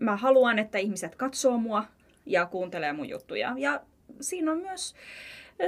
mä 0.00 0.16
haluan, 0.16 0.58
että 0.58 0.78
ihmiset 0.78 1.14
katsoo 1.14 1.58
mua 1.58 1.84
ja 2.26 2.46
kuuntelee 2.46 2.92
mun 2.92 3.08
juttuja. 3.08 3.54
Ja 3.58 3.80
siinä 4.20 4.52
on 4.52 4.58
myös 4.58 4.94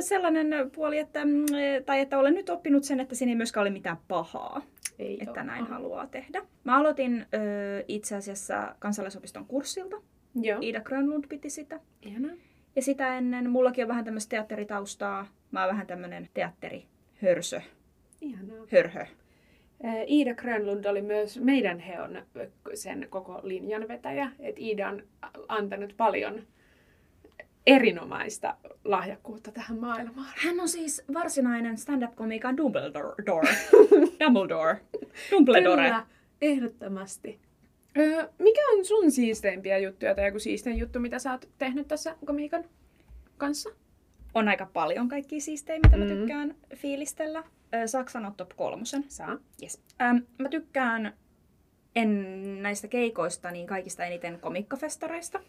sellainen 0.00 0.70
puoli, 0.74 0.98
että, 0.98 1.24
mm, 1.24 1.46
tai 1.86 2.00
että 2.00 2.18
olen 2.18 2.34
nyt 2.34 2.50
oppinut 2.50 2.84
sen, 2.84 3.00
että 3.00 3.14
siinä 3.14 3.30
ei 3.30 3.36
myöskään 3.36 3.62
ole 3.62 3.70
mitään 3.70 3.96
pahaa, 4.08 4.62
Ei 4.98 5.18
että 5.22 5.40
oo. 5.40 5.46
näin 5.46 5.66
haluaa 5.66 6.06
tehdä. 6.06 6.42
Mä 6.64 6.78
aloitin 6.78 7.26
ö, 7.34 7.84
itse 7.88 8.16
asiassa 8.16 8.74
kansalaisopiston 8.78 9.46
kurssilta. 9.46 9.96
Joo. 10.34 10.58
Ida 10.60 10.80
Grönlund 10.80 11.24
piti 11.28 11.50
sitä. 11.50 11.80
Ihanaa. 12.02 12.36
Ja 12.76 12.82
sitä 12.82 13.18
ennen 13.18 13.50
mullakin 13.50 13.84
on 13.84 13.88
vähän 13.88 14.04
tämmöistä 14.04 14.30
teatteritaustaa. 14.30 15.26
Mä 15.50 15.60
oon 15.60 15.70
vähän 15.70 15.86
tämmönen 15.86 16.28
teatterihörsö, 16.34 17.60
Ihanaa. 18.20 18.66
hörhö. 18.72 19.06
Iida 20.08 20.34
Grönlund 20.34 20.84
oli 20.84 21.02
myös 21.02 21.40
meidän 21.40 21.78
heon 21.78 22.22
sen 22.74 23.06
koko 23.10 23.40
linjan 23.42 23.88
vetäjä. 23.88 24.30
Et 24.40 24.58
Iida 24.58 24.88
on 24.88 25.02
antanut 25.48 25.94
paljon 25.96 26.42
erinomaista 27.66 28.56
lahjakkuutta 28.84 29.52
tähän 29.52 29.78
maailmaan. 29.78 30.28
Hän 30.36 30.60
on 30.60 30.68
siis 30.68 31.02
varsinainen 31.14 31.78
stand-up-komiikan 31.78 32.56
Dumbledore. 32.56 33.14
Dumbledore. 34.24 34.80
Dumbledore. 35.30 35.82
Kyllä, 35.82 36.06
ehdottomasti. 36.42 37.38
Öö, 37.98 38.28
mikä 38.38 38.60
on 38.72 38.84
sun 38.84 39.10
siisteimpiä 39.10 39.78
juttuja 39.78 40.14
tai 40.14 40.26
joku 40.26 40.38
siistein 40.38 40.78
juttu, 40.78 41.00
mitä 41.00 41.18
sä 41.18 41.32
oot 41.32 41.48
tehnyt 41.58 41.88
tässä 41.88 42.16
komiikan 42.26 42.64
kanssa? 43.38 43.70
On 44.34 44.48
aika 44.48 44.66
paljon 44.72 45.08
kaikkia 45.08 45.40
siistejä, 45.40 45.78
mitä 45.84 45.96
mä 45.96 46.04
Mm. 46.04 46.10
tykkään 46.10 46.54
fiilistellä. 46.76 47.44
Saaks 47.86 48.12
sanoa 48.12 48.34
top 48.36 48.50
kolmosen? 48.56 49.04
Saa. 49.08 49.38
Yes. 49.62 49.80
Ähm, 50.02 50.16
mä 50.38 50.48
tykkään 50.48 51.12
en 51.96 52.62
näistä 52.62 52.88
keikoista 52.88 53.50
niin 53.50 53.66
kaikista 53.66 54.04
eniten 54.04 54.40
komikkafestareista. 54.40 55.40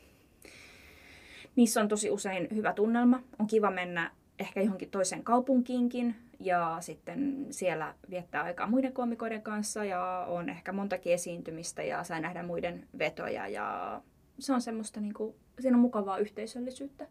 Niissä 1.55 1.81
on 1.81 1.87
tosi 1.87 2.09
usein 2.09 2.47
hyvä 2.55 2.73
tunnelma. 2.73 3.23
On 3.39 3.47
kiva 3.47 3.71
mennä 3.71 4.11
ehkä 4.39 4.61
johonkin 4.61 4.89
toiseen 4.89 5.23
kaupunkiinkin 5.23 6.15
ja 6.39 6.77
sitten 6.79 7.47
siellä 7.49 7.95
viettää 8.09 8.43
aikaa 8.43 8.67
muiden 8.67 8.93
komikoiden 8.93 9.41
kanssa 9.41 9.85
ja 9.85 10.25
on 10.29 10.49
ehkä 10.49 10.71
montakin 10.71 11.13
esiintymistä 11.13 11.83
ja 11.83 12.03
saa 12.03 12.19
nähdä 12.19 12.43
muiden 12.43 12.87
vetoja 12.99 13.47
ja 13.47 14.01
se 14.39 14.53
on 14.53 14.61
semmoista 14.61 14.99
niinku, 14.99 15.35
siinä 15.59 15.77
on 15.77 15.81
mukavaa 15.81 16.17
yhteisöllisyyttä. 16.17 17.07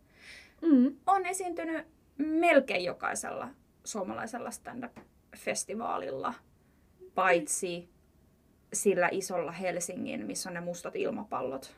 Mm. 0.63 0.97
On 1.07 1.27
esiintynyt 1.27 1.87
melkein 2.17 2.85
jokaisella 2.85 3.49
suomalaisella 3.85 4.51
stand-up-festivaalilla, 4.51 6.35
paitsi 7.15 7.89
sillä 8.73 9.09
isolla 9.13 9.53
Helsingin, 9.53 10.27
missä 10.27 10.51
on 10.51 10.55
ne 10.55 10.61
mustat 10.61 10.97
ilmapallot. 10.97 11.77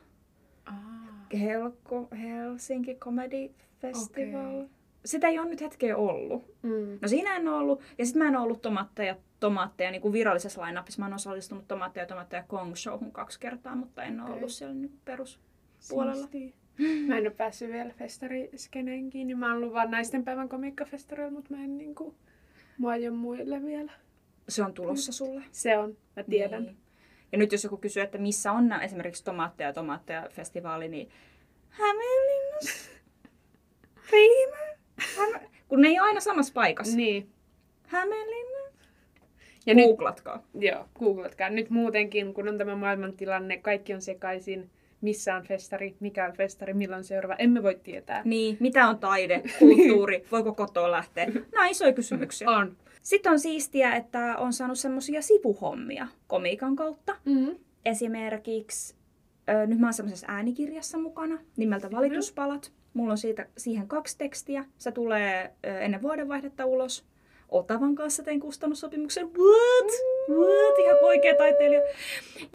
Ah. 0.65 1.14
Helko, 1.33 2.07
Helsinki 2.21 2.95
Comedy 2.95 3.49
Festival. 3.81 4.57
Okei. 4.57 4.69
Sitä 5.05 5.27
ei 5.27 5.39
ole 5.39 5.49
nyt 5.49 5.61
hetkeä 5.61 5.97
ollut. 5.97 6.55
Mm. 6.61 6.99
No 7.01 7.07
siinä 7.07 7.35
en 7.35 7.47
ole 7.47 7.57
ollut. 7.57 7.81
Ja 7.97 8.05
sitten 8.05 8.21
mä 8.23 8.27
en 8.27 8.35
ole 8.35 8.43
ollut 8.43 8.61
tomaatteja, 8.61 9.15
tomaatteja 9.39 9.91
niin 9.91 10.01
kuin 10.01 10.13
virallisessa 10.13 10.61
line-upissa. 10.61 10.99
Mä 10.99 11.05
oon 11.05 11.13
osallistunut 11.13 11.67
tomaatteja, 11.67 12.05
tomaatteja 12.05 12.43
Kong 12.43 12.75
Showhun 12.75 13.11
kaksi 13.11 13.39
kertaa, 13.39 13.75
mutta 13.75 14.03
en 14.03 14.21
ole 14.21 14.35
ollut 14.35 14.51
siellä 14.51 14.75
niin 14.75 14.99
perus. 15.05 15.39
puolella. 15.89 16.27
Siistiä. 16.27 16.51
Mä 17.07 17.17
en 17.17 17.23
ole 17.23 17.29
päässyt 17.29 17.71
vielä 17.71 17.93
festariskeneen 17.93 19.09
kiinni. 19.09 19.35
Mä 19.35 19.47
oon 19.47 19.57
ollut 19.57 19.73
vaan 19.73 19.91
naistenpäivän 19.91 20.49
komiikkafestareilla, 20.49 21.31
mutta 21.31 21.53
mä 21.55 21.63
en 21.63 21.77
niinku... 21.77 22.15
Mua 22.77 22.95
ei 22.95 23.07
ole 23.07 23.17
muille 23.17 23.63
vielä. 23.65 23.91
Se 24.49 24.63
on 24.63 24.73
tulossa 24.73 25.11
sulle. 25.11 25.43
Se 25.51 25.77
on, 25.77 25.97
mä 26.15 26.23
tiedän. 26.23 26.63
Niin. 26.63 26.77
Ja 27.35 27.39
nyt 27.39 27.51
jos 27.51 27.63
joku 27.63 27.77
kysyy, 27.77 28.03
että 28.03 28.17
missä 28.17 28.51
on 28.51 28.67
nämä 28.67 28.83
esimerkiksi 28.83 29.23
tomaatteja 29.23 29.69
ja 29.69 29.73
tomaatteja 29.73 30.27
festivaali, 30.29 30.87
niin 30.87 31.09
Hämeenlinnassa. 31.69 32.89
Riimä. 34.11 34.57
Häme... 35.17 35.49
Kun 35.67 35.81
ne 35.81 35.87
ei 35.87 35.99
ole 35.99 36.07
aina 36.07 36.19
samassa 36.19 36.53
paikassa. 36.53 36.97
Niin. 36.97 37.29
Hämeenlinna. 37.87 38.59
Ja 39.65 39.73
nyt, 39.73 39.85
Googlatkaa. 39.85 40.43
joo, 40.59 40.85
googlatkaa. 40.99 41.49
Nyt 41.49 41.69
muutenkin, 41.69 42.33
kun 42.33 42.47
on 42.47 42.57
tämä 42.57 42.75
maailmantilanne, 42.75 43.57
kaikki 43.57 43.93
on 43.93 44.01
sekaisin. 44.01 44.69
Missä 45.01 45.35
on 45.35 45.43
festari, 45.43 45.95
mikä 45.99 46.25
on 46.25 46.33
festari, 46.33 46.73
milloin 46.73 47.03
seuraava. 47.03 47.35
Emme 47.35 47.63
voi 47.63 47.79
tietää. 47.83 48.21
Niin, 48.25 48.57
mitä 48.59 48.87
on 48.87 48.99
taide, 48.99 49.43
kulttuuri, 49.59 50.25
voiko 50.31 50.53
kotoa 50.53 50.91
lähteä? 50.91 51.25
Nämä 51.25 51.65
on 51.65 51.71
isoja 51.71 51.93
kysymyksiä. 51.93 52.49
On. 52.49 52.77
Sitten 53.05 53.31
on 53.31 53.39
siistiä, 53.39 53.95
että 53.95 54.37
on 54.37 54.53
saanut 54.53 54.79
semmoisia 54.79 55.21
sivuhommia 55.21 56.07
komiikan 56.27 56.75
kautta. 56.75 57.15
Mm-hmm. 57.25 57.55
Esimerkiksi, 57.85 58.95
ö, 59.49 59.67
nyt 59.67 59.79
mä 59.79 59.87
oon 59.87 59.93
semmoisessa 59.93 60.27
äänikirjassa 60.29 60.97
mukana 60.97 61.39
nimeltä 61.57 61.91
Valituspalat. 61.91 62.71
Mulla 62.93 63.11
on 63.11 63.17
siitä, 63.17 63.47
siihen 63.57 63.87
kaksi 63.87 64.17
tekstiä. 64.17 64.65
Se 64.77 64.91
tulee 64.91 65.53
ö, 65.65 65.79
ennen 65.79 66.01
vuodenvaihdetta 66.01 66.65
ulos. 66.65 67.05
Otavan 67.49 67.95
kanssa 67.95 68.23
tein 68.23 68.39
kustannussopimuksen. 68.39 69.25
What? 69.25 69.91
What? 70.29 70.79
Ihan 70.79 70.97
oikea 71.01 71.35
taiteilija. 71.35 71.81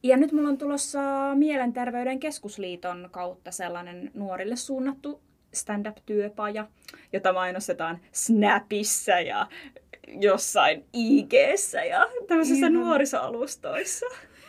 Ja 0.03 0.17
nyt 0.17 0.33
mulla 0.33 0.49
on 0.49 0.59
tulossa 0.59 1.01
Mielenterveyden 1.35 2.21
keskusliiton 2.21 3.09
kautta 3.13 3.51
sellainen 3.51 4.11
nuorille 4.15 4.57
suunnattu 4.57 5.21
stand-up-työpaja, 5.55 6.67
jota 7.13 7.33
mainostetaan 7.33 7.99
Snapissa 8.13 9.21
ja 9.21 9.47
jossain 10.21 10.85
IGssä 10.93 11.85
ja 11.85 12.07
tämmöisissä 12.29 12.67
Ihana. 12.67 12.81
nuorisoalustoissa. 12.81 14.07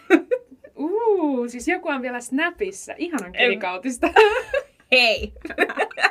Uh, 0.76 1.48
siis 1.50 1.68
joku 1.68 1.88
on 1.90 2.02
vielä 2.02 2.22
Snapissa. 2.22 2.94
Ihanan 2.98 3.32
kivikautista. 3.32 4.08
Hei! 4.92 5.34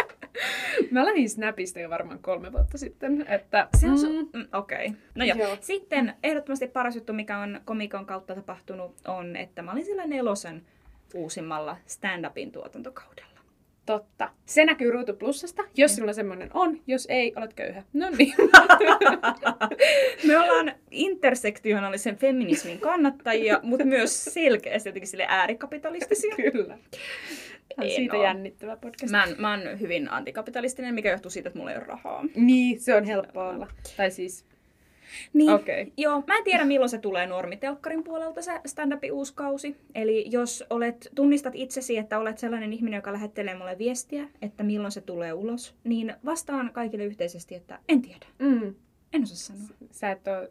Mä 0.90 1.06
lähdin 1.06 1.30
Snapista 1.30 1.80
jo 1.80 1.90
varmaan 1.90 2.18
kolme 2.18 2.52
vuotta 2.52 2.78
sitten. 2.78 3.26
Että, 3.28 3.68
Se 3.76 3.86
on 3.86 3.92
mm, 3.92 3.98
su- 3.98 4.30
mm, 4.32 4.48
Okei. 4.52 4.86
Okay. 4.86 5.00
No 5.14 5.24
joo. 5.24 5.38
Joo. 5.38 5.56
Sitten 5.60 6.14
ehdottomasti 6.22 6.66
paras 6.68 6.94
juttu, 6.94 7.12
mikä 7.12 7.38
on 7.38 7.60
komikon 7.64 8.06
kautta 8.06 8.34
tapahtunut, 8.34 8.94
on, 9.08 9.36
että 9.36 9.62
mä 9.62 9.72
olin 9.72 9.84
sillä 9.84 10.06
nelosen 10.06 10.66
uusimmalla 11.14 11.76
stand-upin 11.86 12.52
tuotantokaudella. 12.52 13.29
Totta. 13.90 14.28
Se 14.46 14.64
näkyy 14.64 14.90
Ruutu 14.90 15.14
Plussasta, 15.14 15.62
jos 15.76 15.96
sulla 15.96 16.12
semmoinen 16.12 16.50
on. 16.54 16.80
Jos 16.86 17.06
ei, 17.10 17.32
olet 17.36 17.54
köyhä. 17.54 17.82
No 17.92 18.10
niin. 18.18 18.34
Me 20.26 20.38
ollaan 20.38 20.72
intersektionaalisen 20.90 22.16
feminismin 22.16 22.80
kannattajia, 22.80 23.60
mutta 23.62 23.84
myös 23.84 24.24
selkeästi 24.24 24.88
jotenkin 24.88 25.08
sille 25.08 25.26
äärikapitalistisia. 25.28 26.36
Kyllä. 26.36 26.78
Tämä 27.76 27.78
on 27.78 27.84
En 27.84 27.90
siitä 27.90 28.16
oo. 28.16 28.22
jännittävä 28.22 28.76
podcast. 28.76 29.10
Mä, 29.10 29.24
oon- 29.26 29.34
mä 29.38 29.50
oon 29.50 29.80
hyvin 29.80 30.10
antikapitalistinen, 30.10 30.94
mikä 30.94 31.10
johtuu 31.10 31.30
siitä, 31.30 31.48
että 31.48 31.58
mulla 31.58 31.70
ei 31.70 31.76
ole 31.78 31.86
rahaa. 31.86 32.24
Niin, 32.36 32.80
se 32.80 32.94
on 32.94 33.04
helppo 33.04 33.40
olla. 33.48 33.66
Tai 33.96 34.10
siis, 34.10 34.44
Niin, 35.32 35.50
okei. 35.50 35.92
Joo, 35.96 36.22
mä 36.26 36.36
en 36.36 36.44
tiedä 36.44 36.64
milloin 36.64 36.88
se 36.90 36.98
tulee 36.98 37.26
normitelkkarin 37.26 38.04
puolelta 38.04 38.42
se 38.42 38.52
stand-upin 38.66 39.12
uusi 39.12 39.34
kausi. 39.34 39.76
Eli 39.94 40.24
jos 40.30 40.64
olet, 40.70 41.08
tunnistat 41.14 41.54
itsesi, 41.56 41.98
että 41.98 42.18
olet 42.18 42.38
sellainen 42.38 42.72
ihminen, 42.72 42.98
joka 42.98 43.12
lähettelee 43.12 43.54
mulle 43.58 43.78
viestiä, 43.78 44.28
että 44.42 44.62
milloin 44.64 44.92
se 44.92 45.00
tulee 45.00 45.32
ulos, 45.32 45.74
niin 45.84 46.14
vastaan 46.24 46.70
kaikille 46.72 47.04
yhteisesti, 47.04 47.54
että 47.54 47.78
en 47.88 48.02
tiedä. 48.02 48.26
Mm. 48.38 48.74
En 49.12 49.22
osaa 49.22 49.36
sanoa. 49.36 49.68
Sä 49.90 50.10
et 50.10 50.28
ole 50.28 50.50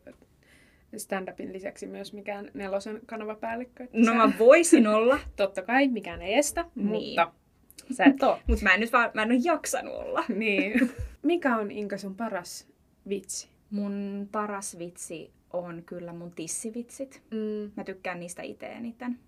stand-upin 0.97 1.53
lisäksi 1.53 1.87
myös 1.87 2.13
mikään 2.13 2.51
nelosen 2.53 2.99
kanavapäällikkö. 3.05 3.87
No 3.93 4.13
mä 4.13 4.31
voisin 4.39 4.87
olla, 4.87 5.19
Totta 5.35 5.61
kai, 5.61 5.87
mikään 5.87 6.21
ei 6.21 6.33
estä, 6.33 6.65
Niin. 6.75 6.87
mutta 6.89 7.31
sä 7.91 8.03
et 8.03 8.23
oo. 8.23 8.39
mutta 8.47 8.63
mä 8.63 8.73
en 8.73 8.79
nyt 8.79 8.93
vaan, 8.93 9.11
mä 9.13 9.21
en 9.21 9.31
ole 9.31 9.39
jaksanut 9.43 9.93
olla. 9.93 10.23
niin. 10.35 10.91
Mikä 11.23 11.57
on 11.57 11.71
Inka 11.71 11.97
sun 11.97 12.15
paras 12.15 12.67
vitsi? 13.09 13.49
Mun 13.69 14.29
paras 14.31 14.79
vitsi 14.79 15.31
on 15.53 15.83
kyllä 15.85 16.13
mun 16.13 16.31
tissivitsit. 16.31 17.21
Mm. 17.31 17.71
Mä 17.77 17.83
tykkään 17.83 18.19
niistä 18.19 18.41
itse 18.41 18.65
eniten. 18.65 19.19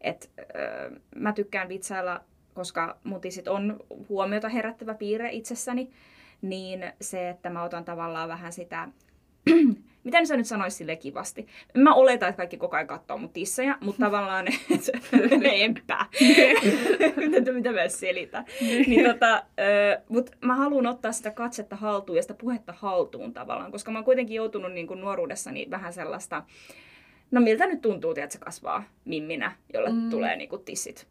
Et, 0.00 0.30
öö, 0.38 0.90
mä 1.16 1.32
tykkään 1.32 1.68
vitsailla, 1.68 2.24
koska 2.54 2.98
mun 3.04 3.20
tissit 3.20 3.48
on 3.48 3.80
huomiota 4.08 4.48
herättävä 4.48 4.94
piirre 4.94 5.32
itsessäni, 5.32 5.90
niin 6.42 6.92
se, 7.00 7.28
että 7.28 7.50
mä 7.50 7.62
otan 7.62 7.84
tavallaan 7.84 8.28
vähän 8.28 8.52
sitä, 8.52 8.88
miten 10.04 10.26
sä 10.26 10.36
nyt 10.36 10.46
sanois 10.46 10.78
sille 10.78 10.96
kivasti? 10.96 11.46
Mä 11.76 11.94
oletan, 11.94 12.28
että 12.28 12.36
kaikki 12.36 12.56
koko 12.56 12.76
ajan 12.76 12.86
katsoo 12.86 13.18
mun 13.18 13.30
tissejä, 13.30 13.76
mutta 13.80 14.04
tavallaan, 14.06 14.46
että 14.48 14.92
enpä. 15.52 16.06
mitä, 17.16 17.52
mitä 17.52 17.72
mä 17.72 17.88
selitän. 17.88 18.44
niin 18.60 19.04
tota, 19.04 19.42
mutta 20.08 20.32
mä 20.40 20.54
haluan 20.54 20.86
ottaa 20.86 21.12
sitä 21.12 21.30
katsetta 21.30 21.76
haltuun 21.76 22.16
ja 22.16 22.22
sitä 22.22 22.34
puhetta 22.34 22.74
haltuun 22.78 23.32
tavallaan, 23.34 23.72
koska 23.72 23.90
mä 23.90 23.98
oon 23.98 24.04
kuitenkin 24.04 24.34
joutunut 24.34 24.72
niin 24.72 24.86
kuin 24.86 25.00
nuoruudessani 25.00 25.66
vähän 25.70 25.92
sellaista, 25.92 26.42
no 27.30 27.40
miltä 27.40 27.66
nyt 27.66 27.80
tuntuu, 27.80 28.10
että 28.10 28.28
se 28.32 28.38
kasvaa 28.38 28.82
mimminä, 29.04 29.52
jolle 29.74 29.90
Mm. 29.90 30.10
tulee 30.10 30.36
niin 30.36 30.48
kuin 30.48 30.64
tissit 30.64 31.06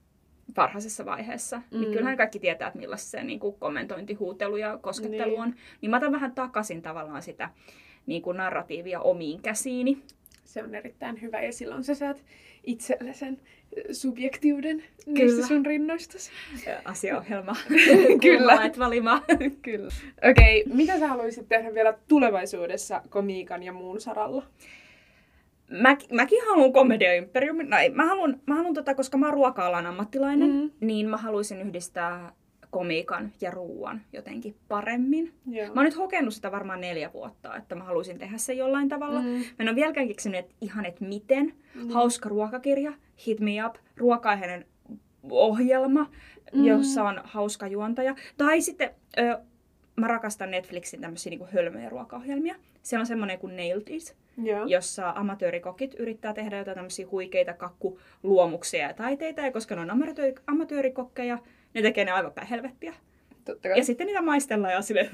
varhaisessa 0.58 1.06
vaiheessa. 1.06 1.58
Mm. 1.58 1.64
Niin 1.80 1.88
Mm. 1.90 1.94
kyllähän 1.94 2.18
kaikki 2.18 2.40
tietää, 2.40 2.68
että 2.68 2.80
millaista 2.80 3.10
se 3.10 3.24
niin 3.24 3.40
kuin 3.40 3.56
kommentointi, 3.60 4.14
huutelu 4.14 4.58
ja 4.58 4.78
koskettelu 4.78 5.30
Niin. 5.32 5.42
on. 5.42 5.56
Niin 5.82 5.90
mä 5.90 5.98
otan 5.98 6.12
vähän 6.12 6.32
takaisin 6.36 6.82
tavallaan 6.82 7.22
sitä 7.22 7.50
niin 8.06 8.22
kuin 8.22 8.38
narratiivia 8.38 9.00
omiin 9.02 9.42
käsiini. 9.42 9.98
Se 10.46 10.64
on 10.64 10.76
erittäin 10.76 11.22
hyvä 11.22 11.42
ja 11.42 11.52
silloin 11.52 11.84
sä 11.84 11.96
saat 11.96 12.24
itselle 12.64 13.14
sen 13.14 13.40
subjektiuden 13.92 14.84
Kyllä. 15.06 15.20
niistä 15.20 15.48
sun 15.48 15.66
rinnoistasi. 15.66 16.32
Asiaohjelma. 16.86 17.56
Kyllä. 18.22 18.66
et 18.66 18.80
valima. 18.80 19.22
Kyllä. 19.62 19.90
Okei, 20.32 20.62
okay, 20.62 20.76
mitä 20.78 21.00
sä 21.00 21.08
haluaisit 21.08 21.50
tehdä 21.50 21.74
vielä 21.74 21.94
tulevaisuudessa 22.08 23.02
komiikan 23.10 23.64
ja 23.64 23.74
muun 23.74 24.02
saralla? 24.02 24.44
Mä, 25.70 25.98
mäkin 26.12 26.40
haluan 26.50 26.74
komedia 26.74 27.14
imperiumin. 27.14 27.70
No 27.70 27.78
ei, 27.78 27.90
mä 27.90 28.06
haluan, 28.06 28.40
mä 28.46 28.56
haluan 28.56 28.74
tota, 28.74 28.96
koska 28.96 29.18
mä 29.18 29.26
oon 29.26 29.34
ruoka-alan 29.34 29.86
ammattilainen, 29.86 30.50
Mm. 30.50 30.56
mm. 30.56 30.72
niin 30.80 31.10
mä 31.10 31.18
haluaisin 31.18 31.62
yhdistää 31.62 32.32
komiikan 32.70 33.32
ja 33.42 33.52
ruuan 33.52 34.02
jotenkin 34.14 34.56
paremmin. 34.68 35.34
Joo. 35.48 35.68
Mä 35.68 35.74
oon 35.82 35.86
nyt 35.86 35.98
hokenut 35.98 36.34
sitä 36.34 36.52
varmaan 36.52 36.82
neljä 36.82 37.14
vuotta, 37.14 37.56
että 37.56 37.76
mä 37.76 37.84
haluaisin 37.84 38.20
tehdä 38.20 38.38
sen 38.38 38.58
jollain 38.58 38.90
tavalla. 38.90 39.22
Mm. 39.22 39.28
Mä 39.28 39.42
en 39.60 39.68
ole 39.70 39.76
vieläkään 39.76 40.08
keksinyt 40.08 40.40
että 40.40 40.56
ihan, 40.62 40.86
että 40.86 41.06
miten. 41.06 41.54
Mm. 41.76 41.90
Hauska 41.90 42.30
ruokakirja, 42.30 42.94
Hit 43.28 43.40
Me 43.40 43.66
Up, 43.66 43.76
ruoka 43.98 44.38
ohjelma, 45.32 46.10
Mm. 46.54 46.66
jossa 46.66 47.04
on 47.04 47.22
hauska 47.24 47.68
juontaja. 47.68 48.16
Tai 48.38 48.62
sitten 48.62 48.90
ö, 49.20 49.40
mä 49.96 50.08
rakastan 50.08 50.52
Netflixin 50.52 51.02
tämmöisiä 51.02 51.30
niin 51.30 51.48
hölmöjä 51.54 51.90
ruokaohjelmia. 51.90 52.56
Siellä 52.84 53.02
on 53.02 53.06
semmoinen 53.08 53.40
kuin 53.40 53.56
Nailed 53.58 53.88
It, 53.88 54.16
Joo. 54.44 54.66
jossa 54.66 55.10
amatöörikokit 55.16 55.96
yrittää 56.00 56.34
tehdä 56.34 56.58
jotain 56.58 56.76
tämmöisiä 56.76 57.08
huikeita 57.12 57.54
kakkuluomuksia 57.54 58.88
ja 58.88 58.94
taiteita. 58.94 59.42
Ja 59.42 59.52
koska 59.52 59.76
ne 59.76 59.82
on 59.82 59.92
amatööri, 59.92 60.36
amatöörikokkeja, 60.48 61.38
ne 61.74 61.82
tekee 61.82 62.06
ne 62.06 62.12
aivan 62.12 62.32
päin 62.34 62.48
helvettiä. 62.48 62.94
Totta 63.46 63.70
kai. 63.70 63.78
Ja 63.78 63.84
sitten 63.84 64.08
niitä 64.08 64.22
maistellaan 64.22 64.74
ja 64.74 64.82
sille? 64.82 65.10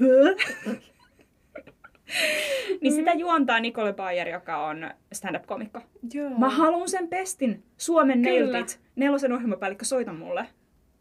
Niin 2.80 2.92
sitä 2.92 3.12
Mm. 3.14 3.18
juontaa 3.20 3.60
Nicole 3.60 3.92
Bayer, 3.92 4.28
joka 4.28 4.66
on 4.66 4.90
stand-up-komikko. 5.12 5.80
Joo. 6.14 6.30
Mä 6.30 6.48
haluan 6.50 6.88
sen 6.88 7.08
pestin. 7.08 7.62
Suomen 7.76 8.22
Kyllä. 8.22 8.40
Nailed 8.52 8.60
It. 8.60 8.80
Nelosen 8.96 9.32
ohjelmapäällikkö, 9.32 9.84
soita 9.84 10.12
mulle. 10.12 10.46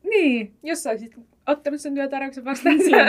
Niin, 0.09 0.53
jos 0.63 0.83
sä 0.83 0.89
olisit 0.89 1.15
ottanut 1.47 1.81
sen 1.81 1.95
työtarjouksen 1.95 2.45
vastaan, 2.45 2.77
Niin. 2.77 2.89
sä, 2.89 3.05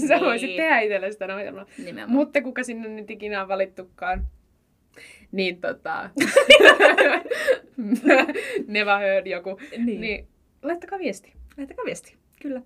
sä 0.08 0.14
Niin. 0.14 0.24
voisit 0.24 0.56
tehdä 0.56 0.80
itsellesi 0.80 1.18
tämän 1.18 1.36
ohjelman. 1.36 1.66
Nimenomaan. 1.78 2.10
Mutta 2.10 2.42
kuka 2.42 2.62
sinne 2.62 2.88
nyt 2.88 3.10
ikinä 3.10 3.42
on 3.42 3.48
valittukaan, 3.48 4.26
niin 5.32 5.60
tota... 5.60 6.10
Never 8.66 8.98
heard 8.98 9.26
joku. 9.26 9.58
niin. 9.70 9.86
niin. 9.86 10.00
Niin, 10.00 10.28
laittakaa 10.62 10.98
viesti. 10.98 11.32
Laittakaa 11.58 11.84
viesti. 11.84 12.16
Kyllä. 12.42 12.62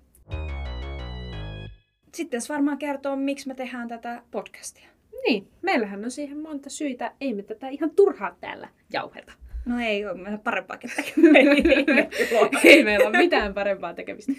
Sitten 2.15 2.37
jos 2.37 2.49
varmaan 2.49 2.79
kertoo, 2.79 3.17
miksi 3.17 3.49
me 3.49 3.55
tehdään 3.55 3.89
tätä 3.89 4.23
podcastia. 4.31 4.89
Niin, 5.27 5.49
meillähän 5.63 6.05
on 6.05 6.11
siihen 6.11 6.39
monta 6.39 6.71
syitä. 6.71 7.13
Ei 7.21 7.35
me 7.35 7.43
tätä 7.43 7.69
ihan 7.69 7.91
turhaa 7.91 8.37
täällä 8.41 8.69
jauheta. 8.93 9.33
No 9.67 9.81
ei 9.81 10.07
ole 10.07 10.15
meillä 10.15 10.39
parempaakin 10.39 10.91
Ei 12.65 12.85
meillä 12.85 13.09
ole 13.09 13.19
mitään 13.19 13.55
parempaa 13.55 13.95
tekemistä. 13.95 14.33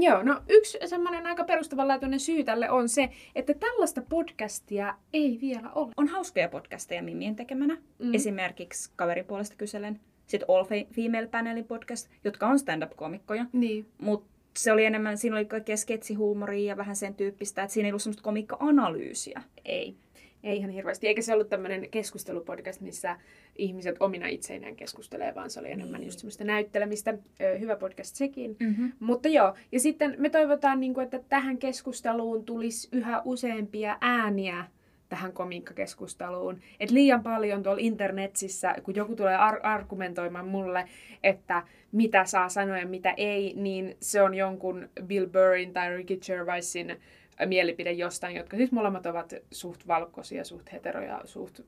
Joo, 0.00 0.22
no 0.22 0.40
yksi 0.48 0.78
semmoinen 0.86 1.26
aika 1.26 1.44
perustavanlaatuinen 1.44 2.20
syy 2.20 2.44
tälle 2.44 2.70
on 2.70 2.88
se, 2.88 3.10
että 3.34 3.54
tällaista 3.54 4.02
podcastia 4.08 4.94
ei 5.12 5.38
vielä 5.40 5.70
ole. 5.74 5.92
On 5.96 6.08
hauskoja 6.08 6.48
podcasteja 6.48 7.02
Mimien 7.02 7.36
tekemänä. 7.36 7.76
Mm. 7.98 8.14
Esimerkiksi 8.14 8.90
kaverin 8.96 9.24
puolesta 9.24 9.56
kyselen. 9.56 10.00
Sitten 10.30 10.50
All 10.50 10.64
Fe- 10.64 10.86
Female 10.94 11.26
Panelin 11.26 11.64
podcast, 11.64 12.08
jotka 12.24 12.46
on 12.46 12.58
stand-up-komikkoja. 12.58 13.46
Niin. 13.52 13.86
Mutta 13.98 14.30
se 14.56 14.72
oli 14.72 14.84
enemmän, 14.84 15.18
siinä 15.18 15.36
oli 15.36 15.44
kaikkea 15.44 15.76
sketsihuumoria 15.76 16.68
ja 16.68 16.76
vähän 16.76 16.96
sen 16.96 17.14
tyyppistä, 17.14 17.62
että 17.62 17.74
siinä 17.74 17.86
ei 17.86 17.92
ollut 17.92 18.02
semmoista 18.02 18.22
komikka-analyysiä. 18.22 19.42
Ei. 19.64 19.94
Ei 20.42 20.56
ihan 20.56 20.70
hirveästi. 20.70 21.06
Eikä 21.08 21.22
se 21.22 21.34
ollut 21.34 21.48
tämmöinen 21.48 21.90
keskustelupodcast, 21.90 22.80
missä 22.80 23.16
ihmiset 23.56 23.96
omina 24.00 24.26
itseinään 24.26 24.76
keskustelee, 24.76 25.34
vaan 25.34 25.50
se 25.50 25.60
oli 25.60 25.70
enemmän 25.70 26.00
Niin. 26.00 26.06
just 26.06 26.18
semmoista 26.18 26.44
näyttelemistä. 26.44 27.14
Hyvä 27.60 27.76
podcast 27.76 28.16
sekin. 28.16 28.56
Mm-hmm. 28.60 28.92
Mutta 29.00 29.28
joo, 29.28 29.54
ja 29.72 29.80
sitten 29.80 30.14
me 30.18 30.30
toivotaan, 30.30 30.80
niin 30.80 30.94
kuin, 30.94 31.04
että 31.04 31.20
tähän 31.28 31.58
keskusteluun 31.58 32.44
tulisi 32.44 32.88
yhä 32.92 33.22
useampia 33.24 33.98
ääniä 34.00 34.64
tähän 35.10 35.32
komiikkakeskusteluun. 35.32 36.60
Et 36.80 36.90
liian 36.90 37.22
paljon 37.22 37.62
tuolla 37.62 37.80
internetissä, 37.80 38.74
kun 38.82 38.94
joku 38.94 39.16
tulee 39.16 39.36
ar- 39.36 39.66
argumentoimaan 39.66 40.48
mulle, 40.48 40.88
että 41.22 41.62
mitä 41.92 42.24
saa 42.24 42.48
sanoa 42.48 42.78
ja 42.78 42.86
mitä 42.86 43.14
ei, 43.16 43.54
niin 43.56 43.96
se 44.00 44.22
on 44.22 44.34
jonkun 44.34 44.88
Bill 45.02 45.26
Burrin 45.26 45.72
tai 45.72 45.96
Ricky 45.96 46.16
Gervaisin 46.16 47.00
mielipide 47.46 47.92
jostain, 47.92 48.36
jotka 48.36 48.56
siis 48.56 48.72
molemmat 48.72 49.06
ovat 49.06 49.34
suht 49.50 49.86
valkoisia, 49.86 50.44
suht 50.44 50.72
heteroja, 50.72 51.20
suht 51.24 51.60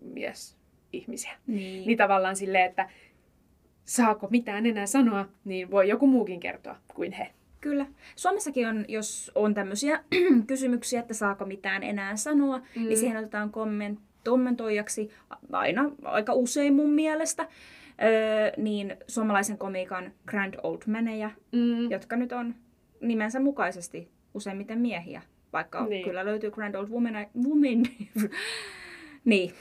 mies 0.00 0.56
ihmisiä. 0.92 1.32
Niin. 1.46 1.86
Niin 1.86 1.98
tavallaan 1.98 2.36
silleen, 2.36 2.64
että 2.64 2.90
saako 3.84 4.28
mitään 4.30 4.66
enää 4.66 4.86
sanoa, 4.86 5.28
niin 5.44 5.70
voi 5.70 5.88
joku 5.88 6.06
muukin 6.06 6.40
kertoa 6.40 6.76
kuin 6.94 7.12
he. 7.12 7.30
Kyllä. 7.64 7.86
Suomessakin 8.16 8.68
on, 8.68 8.84
jos 8.88 9.30
on 9.34 9.54
tämmöisiä 9.54 10.04
kysymyksiä, 10.46 11.00
että 11.00 11.14
saako 11.14 11.44
mitään 11.46 11.82
enää 11.82 12.16
sanoa, 12.16 12.58
Mm. 12.58 12.64
mm. 12.82 12.88
niin 12.88 12.98
siihen 12.98 13.16
otetaan 13.16 13.48
komment- 13.50 14.00
kommentoijaksi 14.24 15.10
aina 15.52 15.90
aika 16.04 16.32
usein 16.34 16.74
mun 16.74 16.90
mielestä. 16.90 17.48
Öö, 18.02 18.52
niin 18.56 18.96
suomalaisen 19.08 19.58
komiikan 19.58 20.12
Grand 20.26 20.54
Old 20.62 20.82
Maneja, 20.86 21.30
Mm. 21.52 21.90
jotka 21.90 22.16
nyt 22.16 22.32
on 22.32 22.54
nimensä 23.00 23.40
mukaisesti 23.40 24.08
useimmiten 24.34 24.78
miehiä, 24.78 25.22
vaikka 25.52 25.80
Niin. 25.80 25.90
niin. 25.90 26.04
kyllä 26.04 26.24
löytyy 26.24 26.50
Grand 26.50 26.74
Old 26.74 26.88
Woman. 26.88 27.14
woman. 27.44 27.86
niin. 29.24 29.54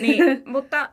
niin. 0.00 0.42
mutta 0.54 0.90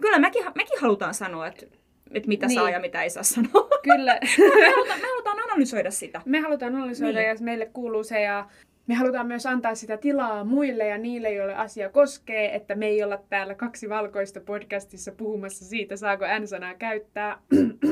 kyllä 0.00 0.18
mekin, 0.18 0.44
mekin 0.54 0.80
halutaan 0.80 1.14
sanoa, 1.14 1.46
että, 1.46 1.66
että 2.10 2.28
mitä 2.28 2.46
Niin. 2.46 2.54
niin. 2.54 2.60
saa 2.60 2.70
ja 2.70 2.80
mitä 2.80 3.02
ei 3.02 3.10
saa 3.10 3.22
sanoa. 3.22 3.68
Kyllä. 3.82 4.18
me, 4.60 4.68
halutaan, 4.70 5.00
me 5.00 5.06
halutaan 5.08 5.36
analysoida 5.50 5.90
sitä. 5.90 6.20
me 6.24 6.40
halutaan 6.40 6.74
analysoida 6.74 7.18
Niin. 7.18 7.28
ja 7.28 7.36
meille 7.40 7.66
kuuluu 7.66 8.04
se 8.04 8.20
ja 8.20 8.48
me 8.86 8.94
halutaan 8.94 9.26
myös 9.26 9.46
antaa 9.46 9.74
sitä 9.74 9.96
tilaa 9.96 10.44
muille 10.44 10.86
ja 10.86 10.98
niille, 10.98 11.32
joille 11.32 11.54
asia 11.54 11.88
koskee, 11.88 12.54
että 12.54 12.74
me 12.74 12.86
ei 12.86 13.02
olla 13.02 13.18
täällä 13.28 13.54
kaksi 13.54 13.88
valkoista 13.88 14.40
podcastissa 14.40 15.12
puhumassa 15.12 15.64
siitä, 15.64 15.96
saako 15.96 16.24
N-sanaa 16.40 16.74
käyttää, 16.74 17.38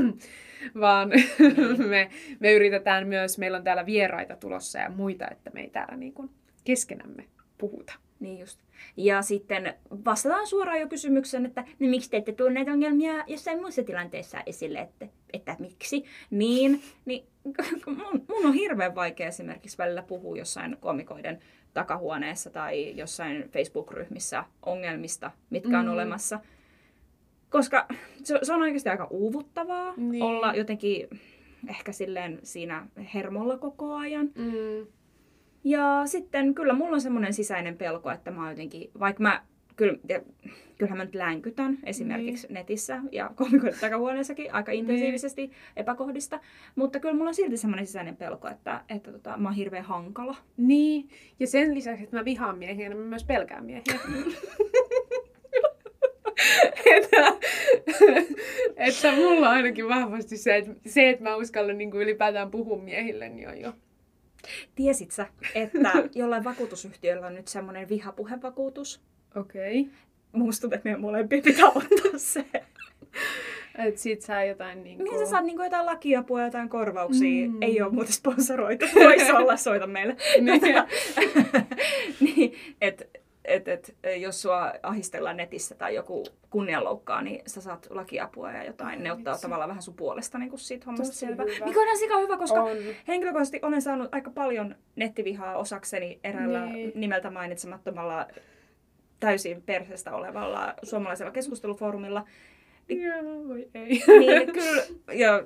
vaan 0.81 1.13
me, 1.89 2.11
me 2.41 2.53
yritetään 2.53 3.09
myös, 3.09 3.39
meillä 3.39 3.59
on 3.59 3.65
täällä 3.65 3.87
vieraita 3.87 4.37
tulossa 4.37 4.79
ja 4.79 4.91
muita, 4.91 5.29
että 5.31 5.51
me 5.55 5.61
ei 5.61 5.71
täällä 5.71 5.97
niin 5.97 6.13
kuin 6.13 6.31
keskenämme 6.65 7.25
puhuta. 7.59 7.93
Niin 8.21 8.39
just. 8.39 8.61
Ja 8.97 9.23
sitten 9.23 9.75
vastataan 10.05 10.47
suoraan 10.47 10.81
jo 10.81 10.89
kysymykseen, 10.89 11.47
että 11.47 11.65
no 11.79 11.89
miksi 11.89 12.11
te 12.11 12.17
ette 12.17 12.33
tuo 12.33 12.49
näitä 12.49 12.73
ongelmia 12.73 13.25
jossain 13.27 13.61
muissa 13.61 13.83
tilanteissa 13.83 14.39
esille, 14.47 14.79
että, 14.79 15.07
että 15.33 15.57
miksi. 15.59 16.05
Niin, 16.31 16.83
niin 17.05 17.25
mun, 17.87 18.25
mun 18.29 18.47
on 18.47 18.53
hirveän 18.53 18.95
vaikea 18.95 19.29
esimerkiksi 19.29 19.79
välillä 19.79 20.03
puhua 20.03 20.37
jossain 20.37 20.77
komikoiden 20.81 21.39
takahuoneessa 21.75 22.51
tai 22.51 22.97
jossain 22.97 23.51
Facebook-ryhmissä 23.51 24.45
ongelmista, 24.67 25.31
mitkä 25.51 25.79
on 25.79 25.87
Mm. 25.87 25.93
olemassa. 25.93 26.41
Koska 27.51 27.87
se, 28.25 28.39
se 28.43 28.53
on 28.55 28.63
oikeasti 28.63 28.89
aika 28.89 29.07
uuvuttavaa 29.11 29.95
Niin. 29.97 30.23
olla 30.23 30.55
jotenkin 30.55 31.09
ehkä 31.69 31.93
silleen 31.93 32.39
siinä 32.43 32.87
hermolla 33.15 33.59
koko 33.59 33.95
ajan. 33.95 34.31
Mm. 34.35 34.87
Ja 35.65 36.03
sitten 36.07 36.55
kyllä 36.55 36.73
mulla 36.73 36.95
on 36.95 37.01
semmoinen 37.01 37.33
sisäinen 37.35 37.77
pelko, 37.79 38.11
että 38.11 38.31
mä 38.31 38.51
jotenkin, 38.51 38.91
vaikka 39.01 39.23
mä, 39.23 39.43
kyllä, 39.79 39.99
ja, 40.09 40.21
kyllähän 40.79 40.99
mä 40.99 41.05
nyt 41.05 41.15
länkytän 41.15 41.79
esimerkiksi 41.85 42.47
Niin. 42.47 42.55
netissä 42.55 43.01
ja 43.13 43.31
komikoiden 43.37 43.81
takahuoneessakin 43.81 44.55
aika 44.55 44.73
intensiivisesti 44.73 45.51
epäkohdista, 45.77 46.41
mutta 46.77 47.01
kyllä 47.01 47.15
mulla 47.15 47.29
on 47.29 47.35
silti 47.35 47.57
semmoinen 47.57 47.87
sisäinen 47.87 48.17
pelko, 48.17 48.49
että, 48.49 48.85
että 48.89 49.13
tota, 49.13 49.37
mä 49.37 49.49
oon 49.49 49.57
hirveän 49.57 49.85
hankala. 49.85 50.37
Niin, 50.57 51.09
ja 51.41 51.47
sen 51.47 51.75
lisäksi, 51.75 52.05
että 52.05 52.17
mä 52.17 52.25
vihaan 52.25 52.59
miehiä, 52.59 52.89
niin 52.89 52.99
mä 52.99 53.05
myös 53.05 53.25
pelkään 53.25 53.65
miehiä. 53.65 53.95
että, 56.97 57.33
että 58.77 59.13
mulla 59.13 59.49
on 59.49 59.55
ainakin 59.57 59.89
vahvasti 59.89 60.37
se, 60.37 60.57
että, 60.57 60.73
se, 60.87 61.11
että 61.11 61.25
mä 61.25 61.37
uskallan 61.37 61.79
niin 61.79 61.91
kuin 61.91 62.03
ylipäätään 62.03 62.51
puhua 62.51 62.79
miehille, 62.79 63.29
niin 63.29 63.49
on 63.49 63.61
jo. 63.61 63.73
Tiesit 64.75 65.11
sä, 65.11 65.27
että 65.55 65.93
jollain 66.15 66.45
vakuutusyhtiöllä 66.45 67.27
on 67.27 67.35
nyt 67.35 67.49
semmoinen 67.49 67.89
vihapuhevakuutus? 67.89 69.01
Okei. 69.37 69.81
Okay. 69.81 69.93
Musta 70.33 70.61
tuntuu, 70.61 70.77
että 70.77 70.87
meidän 70.89 71.01
molempia 71.01 71.43
pitää 71.43 71.67
ottaa 71.67 72.13
se. 72.17 72.45
Että 73.79 74.01
sit 74.01 74.23
saa 74.23 74.45
jotain 74.45 74.85
niin 74.85 74.97
kuin... 74.97 75.05
Niin 75.05 75.19
sä 75.19 75.27
saat 75.31 75.45
niinku 75.45 75.63
jotain 75.63 75.87
lakiapua, 75.87 76.43
jotain 76.45 76.69
korvauksia. 76.69 77.49
Mm. 77.49 77.63
Ei 77.63 77.83
ole 77.83 77.93
muuten 77.93 78.13
sponsoroitu. 78.13 78.87
Voisi 78.95 79.33
olla, 79.33 79.57
soita 79.57 79.87
meille. 79.87 80.17
Niin. 80.41 80.61
niin, 82.37 82.55
et, 82.81 83.11
et, 83.45 83.69
et, 83.69 83.97
jos 84.17 84.43
sua 84.43 84.73
ahistellaan 84.83 85.37
netissä 85.37 85.75
tai 85.75 85.95
joku 85.95 86.25
kunnianloukkaa, 86.51 87.23
niin 87.23 87.43
sä 87.47 87.61
saat 87.61 87.87
lakiapua 87.91 88.53
ja 88.53 88.65
jotain. 88.65 89.03
Ne 89.03 89.13
ottaa 89.13 89.33
Vitsi. 89.33 89.43
tavallaan 89.43 89.69
vähän 89.69 89.83
sun 89.83 89.95
puolesta 89.95 90.39
niin 90.39 90.59
siitä 90.59 90.87
hommasta 90.87 91.07
Tosi 91.07 91.19
selvä. 91.19 91.43
hyvä. 91.43 91.67
Mikä 91.67 91.81
on 91.81 91.87
ihan 91.87 91.99
sika 91.99 92.19
hyvä, 92.19 92.37
koska 92.37 92.63
On. 92.63 92.77
henkilökohtaisesti 93.09 93.61
olen 93.63 93.83
saanut 93.83 94.09
aika 94.15 94.31
paljon 94.31 94.77
nettivihaa 94.97 95.57
osakseni 95.57 96.21
eräällä 96.25 96.67
Niin. 96.67 96.93
nimeltä 96.95 97.31
mainitsemattomalla 97.31 98.27
täysin 99.21 99.63
perseestä 99.63 100.15
olevalla 100.15 100.75
suomalaisella 100.83 101.33
keskustelufoorumilla. 101.33 102.25
Joo, 102.89 103.49
voi 103.49 103.69
ei. 103.75 104.03
Niin 104.19 104.53
kyllä, 104.53 104.83
ja 105.13 105.45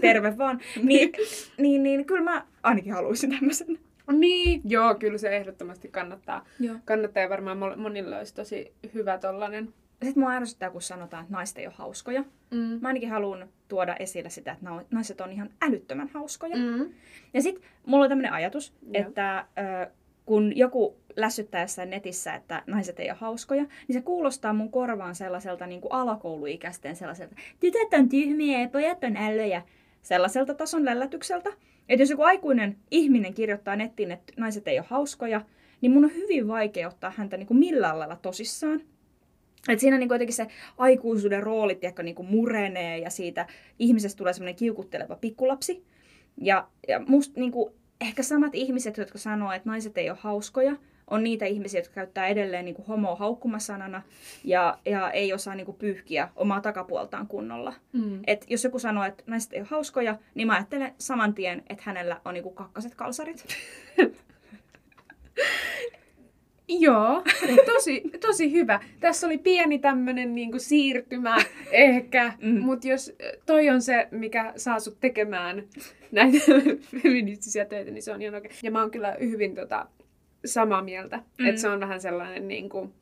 terve 0.00 0.38
vaan. 0.38 0.60
Niin, 0.82 1.12
niin, 1.58 1.82
niin 1.82 2.04
kyllä 2.04 2.22
mä 2.22 2.46
ainakin 2.62 2.92
haluaisin 2.92 3.30
tämmöisen. 3.30 3.78
Niin, 4.12 4.60
joo, 4.64 4.94
kyllä 4.94 5.18
se 5.18 5.36
ehdottomasti 5.36 5.88
kannattaa. 5.88 6.44
Joo. 6.60 6.76
Kannattaa 6.84 7.22
ja 7.22 7.28
varmaan 7.28 7.58
mo- 7.58 7.76
monilla 7.76 8.18
olisi 8.18 8.34
tosi 8.34 8.72
hyvä 8.94 9.18
tollanen. 9.18 9.74
Sitten 10.04 10.22
mua 10.22 10.32
ärsyttää, 10.32 10.70
kun 10.70 10.82
sanotaan, 10.82 11.22
että 11.22 11.32
naiset 11.32 11.58
ei 11.58 11.66
ole 11.66 11.74
hauskoja. 11.76 12.24
Mm. 12.50 12.78
Mä 12.80 12.88
ainakin 12.88 13.10
haluan 13.10 13.48
tuoda 13.68 13.96
esille 13.98 14.30
sitä, 14.30 14.52
että 14.52 14.66
naiset 14.90 15.20
on 15.20 15.32
ihan 15.32 15.50
älyttömän 15.62 16.10
hauskoja. 16.14 16.56
Mm. 16.56 16.92
Ja 17.34 17.42
sitten 17.42 17.70
mulla 17.86 18.04
on 18.04 18.08
tämmöinen 18.08 18.32
ajatus, 18.32 18.74
Joo. 18.82 18.92
että 19.06 19.46
ö, 19.58 19.90
kun 20.26 20.56
joku 20.56 20.96
lässyttää 21.16 21.60
jossain 21.60 21.90
netissä, 21.90 22.34
että 22.34 22.62
naiset 22.66 23.00
ei 23.00 23.10
ole 23.10 23.18
hauskoja, 23.20 23.62
niin 23.62 23.94
se 23.94 24.00
kuulostaa 24.00 24.52
mun 24.52 24.70
korvaan 24.70 25.14
sellaiselta 25.14 25.66
niin 25.66 25.80
kuin 25.80 25.92
alakouluikäisten 25.92 26.96
sellaiselta, 26.96 27.34
tytöt 27.60 27.94
on 27.94 28.08
tyhmiä 28.08 28.60
ja 28.60 28.68
pojat 28.68 29.04
on 29.04 29.16
ällöjä, 29.16 29.62
sellaiselta 30.02 30.54
tason 30.54 30.84
lällätykseltä. 30.84 31.50
Että 31.88 32.02
jos 32.02 32.10
joku 32.10 32.22
aikuinen 32.22 32.76
ihminen 32.90 33.34
kirjoittaa 33.34 33.76
nettiin, 33.76 34.12
että 34.12 34.32
naiset 34.36 34.68
ei 34.68 34.78
ole 34.78 34.86
hauskoja, 34.88 35.40
niin 35.80 35.92
mun 35.92 36.04
on 36.04 36.14
hyvin 36.14 36.48
vaikea 36.48 36.88
ottaa 36.88 37.12
häntä 37.16 37.36
niin 37.36 37.46
kuin 37.46 37.58
millään 37.58 37.98
lailla 37.98 38.16
tosissaan. 38.16 38.80
Et 39.68 39.80
siinä 39.80 39.98
niin 39.98 40.08
jotenkin 40.10 40.36
se 40.36 40.46
aikuisuuden 40.78 41.42
rooli 41.42 41.74
tiedätkö, 41.74 42.02
niin 42.02 42.26
murenee 42.26 42.98
ja 42.98 43.10
siitä 43.10 43.46
ihmisestä 43.78 44.18
tulee 44.18 44.32
semmoinen 44.32 44.56
kiukutteleva 44.56 45.16
pikkulapsi. 45.16 45.84
Ja, 46.40 46.68
ja 46.88 47.00
musta 47.00 47.40
niin 47.40 47.52
kuin, 47.52 47.74
ehkä 48.02 48.22
samat 48.22 48.54
ihmiset, 48.54 48.96
jotka 48.96 49.18
sanoo, 49.18 49.52
että 49.52 49.68
naiset 49.68 49.98
ei 49.98 50.10
ole 50.10 50.18
hauskoja, 50.20 50.76
on 51.06 51.24
niitä 51.24 51.46
ihmisiä, 51.46 51.80
jotka 51.80 51.94
käyttää 51.94 52.26
edelleen 52.26 52.64
niin 52.64 52.84
homo 52.88 53.16
haukkumasanana 53.16 54.02
ja, 54.44 54.78
ja 54.84 55.10
ei 55.10 55.32
osaa 55.32 55.54
niin 55.54 55.66
kuin, 55.66 55.76
pyyhkiä 55.76 56.28
omaa 56.36 56.60
takapuoltaan 56.60 57.26
kunnolla. 57.26 57.74
Mm. 57.92 58.20
Et 58.26 58.44
jos 58.48 58.64
joku 58.64 58.78
sanoo, 58.78 59.04
että 59.04 59.24
naiset 59.26 59.52
ei 59.52 59.60
ole 59.60 59.68
hauskoja, 59.70 60.18
niin 60.34 60.46
mä 60.46 60.54
ajattelen 60.54 60.94
saman 60.98 61.34
tien, 61.34 61.62
että 61.68 61.82
hänellä 61.86 62.20
on 62.24 62.34
niin 62.34 62.44
kuin, 62.44 62.54
kakkaset 62.54 62.94
kalsarit. 62.94 63.46
Joo, 66.80 67.22
tosi, 67.74 68.02
tosi 68.20 68.52
hyvä. 68.52 68.80
Tässä 69.00 69.26
oli 69.26 69.38
pieni 69.38 69.78
tämmönen 69.78 70.34
niinku 70.34 70.58
siirtymä 70.58 71.36
ehkä, 71.70 72.32
Mm. 72.42 72.60
mutta 72.60 72.88
jos 72.88 73.12
toi 73.46 73.70
on 73.70 73.82
se, 73.82 74.08
mikä 74.10 74.52
saa 74.56 74.80
sut 74.80 75.00
tekemään 75.00 75.62
näitä 76.12 76.38
feministisiä 77.02 77.64
töitä, 77.64 77.90
niin 77.90 78.02
se 78.02 78.12
on 78.12 78.22
ihan 78.22 78.34
oikein. 78.34 78.54
Ja 78.62 78.70
mä 78.70 78.80
oon 78.80 78.90
kyllä 78.90 79.16
hyvin 79.20 79.54
tota, 79.54 79.86
samaa 80.44 80.82
mieltä, 80.82 81.22
mm. 81.38 81.46
että 81.46 81.60
se 81.60 81.68
on 81.68 81.80
vähän 81.80 82.00
sellainen 82.00 82.48
niinku, 82.48 82.92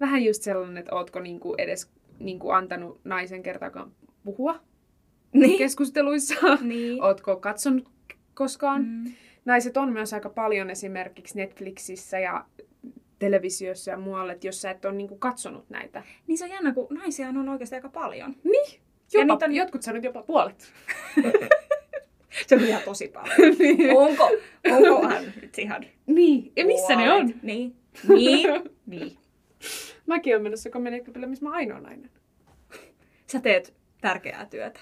vähän 0.00 0.24
just 0.24 0.42
sellainen, 0.42 0.78
että 0.78 0.94
ootko 0.94 1.20
niinku 1.20 1.54
edes 1.58 1.90
niinku 2.18 2.50
antanut 2.50 3.00
naisen 3.04 3.42
kertaakaan 3.42 3.92
puhua 4.24 4.60
Niin. 5.32 5.58
keskusteluissa, 5.58 6.34
niin. 6.60 7.02
ootko 7.02 7.36
katsonut 7.36 7.88
koskaan. 8.34 8.82
Mm. 8.84 9.12
Naiset 9.44 9.76
on 9.76 9.92
myös 9.92 10.14
aika 10.14 10.28
paljon 10.30 10.70
esimerkiksi 10.70 11.38
Netflixissä 11.38 12.18
ja 12.18 12.44
televisiossa 13.22 13.90
ja 13.90 13.96
muualle, 13.96 14.32
että 14.32 14.46
jos 14.46 14.62
sä 14.62 14.70
et 14.70 14.84
ole 14.84 14.94
niinku 14.94 15.16
katsonut 15.16 15.70
näitä. 15.70 16.02
Niin 16.26 16.38
se 16.38 16.44
on 16.44 16.50
jännä, 16.50 16.74
kun 16.74 16.86
naisia 16.90 17.28
on 17.28 17.48
oikeasti 17.48 17.74
aika 17.74 17.88
paljon. 17.88 18.36
Niin. 18.44 18.80
Ja 19.12 19.20
Jopa, 19.20 19.34
niitä 19.34 19.44
on- 19.44 19.54
Jotkut 19.54 19.82
sanot 19.82 20.04
jopa 20.04 20.22
puolet. 20.22 20.72
Se 22.46 22.54
on 22.54 22.60
ihan 22.64 22.82
tosi 22.84 23.08
paljon. 23.08 23.54
niin. 23.58 23.96
Onko, 23.96 24.30
onkohan 24.70 25.24
nyt 25.42 25.58
ihan 25.58 25.84
niin. 26.06 26.52
Ja 26.56 26.66
missä 26.66 26.96
ne 26.96 27.12
on? 27.12 27.20
puolet? 27.22 27.42
Niin. 27.42 27.76
Niin. 28.08 28.48
niin. 28.86 29.16
Mäkin 30.06 30.34
olen 30.34 30.42
menossa 30.42 30.70
komediaklubille, 30.70 31.26
missä 31.26 31.44
mä 31.44 31.48
oon 31.48 31.56
ainoa 31.56 31.80
nainen. 31.80 32.10
Sä 33.26 33.40
teet 33.40 33.74
tärkeää 34.00 34.46
työtä 34.46 34.80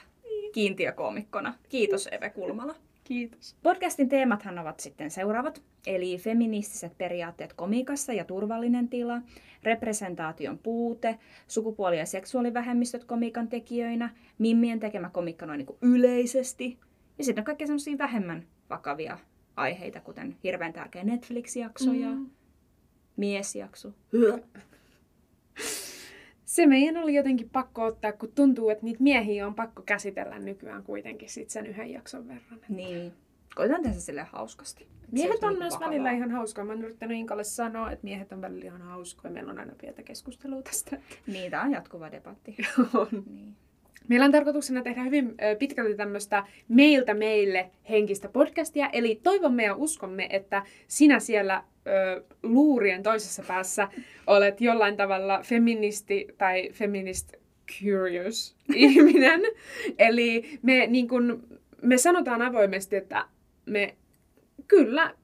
kiintiökoomikkona. 0.53 1.55
Kiitos 1.69 2.09
Eve 2.13 2.31
Kulmala. 2.31 2.75
Kiitos. 3.11 3.57
Podcastin 3.63 4.09
teemathan 4.09 4.59
ovat 4.59 4.81
sitten 4.81 5.11
seuraavat, 5.11 5.63
eli 5.87 6.19
feministiset 6.19 6.99
periaatteet 6.99 7.53
komiikassa 7.53 8.13
ja 8.13 8.25
turvallinen 8.25 8.89
tila, 8.89 9.23
representaation 9.63 10.59
puute, 10.59 11.19
sukupuoli- 11.49 11.99
ja 11.99 12.07
seksuaalivähemmistöt 12.07 13.05
komiikan 13.05 13.49
tekijöinä, 13.49 14.11
mimmien 14.39 14.81
tekemä 14.81 15.11
komiikka 15.11 15.47
noin 15.47 15.59
niin 15.59 15.79
yleisesti, 15.95 16.79
ja 17.19 17.25
sitten 17.25 17.43
on 17.43 17.47
kaikkea 17.47 17.67
sellaisia 17.67 17.99
vähemmän 17.99 18.47
vakavia 18.71 19.19
aiheita, 19.57 20.01
kuten 20.01 20.37
hirveän 20.45 20.73
tärkeä 20.73 21.05
Netflix-jakso 21.05 21.93
ja 21.93 22.11
Mm. 22.11 22.31
miesjakso. 23.17 23.93
Se 26.51 26.67
meidän 26.67 26.97
oli 26.97 27.15
jotenkin 27.15 27.51
pakko 27.51 27.85
ottaa, 27.85 28.13
kun 28.13 28.33
tuntuu, 28.35 28.71
että 28.71 28.85
niitä 28.85 29.03
miehiä 29.03 29.47
on 29.47 29.55
pakko 29.55 29.83
käsitellä 29.83 30.39
nykyään 30.39 30.83
kuitenkin 30.83 31.31
sit 31.31 31.51
sen 31.51 31.67
yhden 31.67 31.91
jakson 31.91 32.29
verran. 32.29 32.61
Niin. 32.69 33.13
Koitetaan 33.55 33.83
tehdä 33.83 33.99
sille 33.99 34.23
hauskasti. 34.23 34.87
Miehet 35.13 35.43
on 35.43 35.49
niinku 35.49 35.59
myös 35.59 35.75
vakavaa. 35.75 35.91
välillä 35.91 36.11
ihan 36.11 36.31
hauskoja. 36.31 36.65
Mä 36.65 36.73
oon 36.73 36.83
yrittänyt 36.83 37.19
Inkalle 37.19 37.45
sanoa, 37.45 37.91
että 37.91 38.05
miehet 38.05 38.33
on 38.33 38.41
välillä 38.41 38.65
ihan 38.65 38.83
hauskoja. 38.83 39.33
Meillä 39.35 39.51
on 39.51 39.59
aina 39.59 39.73
pientä 39.81 40.03
keskustelua 40.03 40.63
tästä. 40.63 40.99
Tää 41.51 41.63
on 41.63 41.73
jatkuva 41.73 42.13
debatti. 42.13 42.57
on. 42.95 43.25
Niin. 43.31 43.57
Meillä 44.11 44.25
on 44.25 44.33
tarkoituksena 44.33 44.83
tehdä 44.83 45.03
hyvin 45.03 45.35
pitkälti 45.59 45.95
tämmöistä 45.95 46.45
meiltä 46.69 47.15
meille 47.15 47.71
henkistä 47.91 48.29
podcastia. 48.29 48.91
Eli 48.93 49.21
toivomme 49.23 49.65
ja 49.65 49.75
uskomme, 49.75 50.27
että 50.31 50.63
sinä 50.89 51.21
siellä 51.21 51.65
ö, 51.87 52.25
luurien 52.43 53.03
toisessa 53.03 53.43
päässä 53.49 53.89
olet 54.27 54.61
jollain 54.61 54.97
tavalla 54.97 55.41
feministi 55.43 56.27
tai 56.39 56.71
feminist 56.73 57.35
curious 57.79 58.57
ihminen. 58.75 59.41
Eli 59.99 60.59
me, 60.63 60.87
niin 60.87 61.09
kun, 61.09 61.43
me 61.83 61.99
sanotaan 61.99 62.43
avoimesti, 62.43 62.97
että 62.97 63.25
me 63.67 63.95
kyllä 64.69 65.15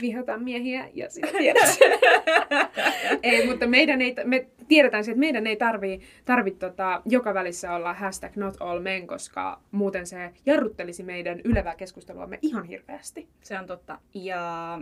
vihataan 0.00 0.42
miehiä 0.42 0.88
ja 0.94 1.10
sitten 1.14 1.40
ei, 3.22 3.46
mutta 3.46 3.66
meidän 3.66 4.02
ei, 4.02 4.14
me 4.24 4.46
tiedetään 4.68 5.04
se, 5.04 5.10
että 5.10 5.20
meidän 5.20 5.46
ei 5.46 5.56
tarvii, 5.56 6.00
tarvi 6.24 6.50
tota, 6.50 7.02
joka 7.04 7.34
välissä 7.34 7.72
olla 7.72 7.94
hashtag 7.94 8.36
not 8.36 8.56
all 8.60 8.80
men, 8.80 9.06
koska 9.06 9.60
muuten 9.70 10.06
se 10.06 10.30
jarruttelisi 10.46 11.02
meidän 11.02 11.40
ylevää 11.44 11.76
keskusteluamme 11.76 12.38
ihan 12.42 12.64
hirveästi. 12.64 13.28
Se 13.42 13.58
on 13.58 13.66
totta. 13.66 13.98
Ja 14.14 14.80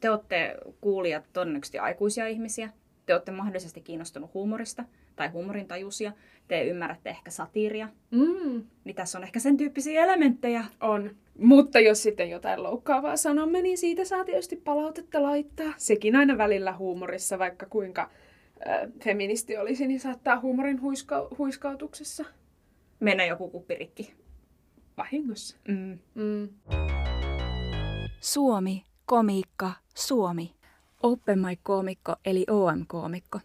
te 0.00 0.10
olette 0.10 0.56
kuulijat 0.80 1.24
todennäköisesti 1.32 1.78
aikuisia 1.78 2.26
ihmisiä. 2.26 2.70
Te 3.06 3.12
olette 3.14 3.32
mahdollisesti 3.32 3.80
kiinnostunut 3.80 4.34
huumorista 4.34 4.84
tai 5.16 5.28
huumorin 5.28 5.68
tajusia. 5.68 6.12
Te 6.48 6.64
ymmärrätte 6.64 7.10
ehkä 7.10 7.30
satiiria. 7.30 7.88
Mm, 8.10 8.62
Niin 8.84 8.96
tässä 8.96 9.18
on 9.18 9.24
ehkä 9.24 9.40
sen 9.40 9.56
tyyppisiä 9.56 10.04
elementtejä. 10.04 10.64
on. 10.80 11.10
Mutta 11.38 11.80
jos 11.80 12.02
sitten 12.02 12.30
jotain 12.30 12.62
loukkaavaa 12.62 13.16
sanomme, 13.16 13.62
niin 13.62 13.78
siitä 13.78 14.04
saa 14.04 14.24
tietysti 14.24 14.56
palautetta 14.56 15.22
laittaa. 15.22 15.72
Sekin 15.76 16.16
aina 16.16 16.38
välillä 16.38 16.72
huumorissa, 16.72 17.38
vaikka 17.38 17.66
kuinka 17.66 18.02
äh, 18.68 18.88
feministi 19.04 19.56
olisi, 19.56 19.86
niin 19.86 20.00
saattaa 20.00 20.40
huumorin 20.40 20.80
huiska- 20.80 21.36
huiskautuksessa 21.38 22.24
Mennä 23.00 23.24
joku 23.24 23.48
kuppirikki. 23.50 24.14
vahingossa. 24.96 25.56
Mm. 25.68 25.98
Mm. 26.14 26.48
Suomi, 28.20 28.84
komiikka, 29.06 29.72
Suomi. 29.94 30.54
Open 31.02 31.38
mic-koomikko 31.38 32.14
eli 32.24 32.44
OM-koomikko. 32.50 33.40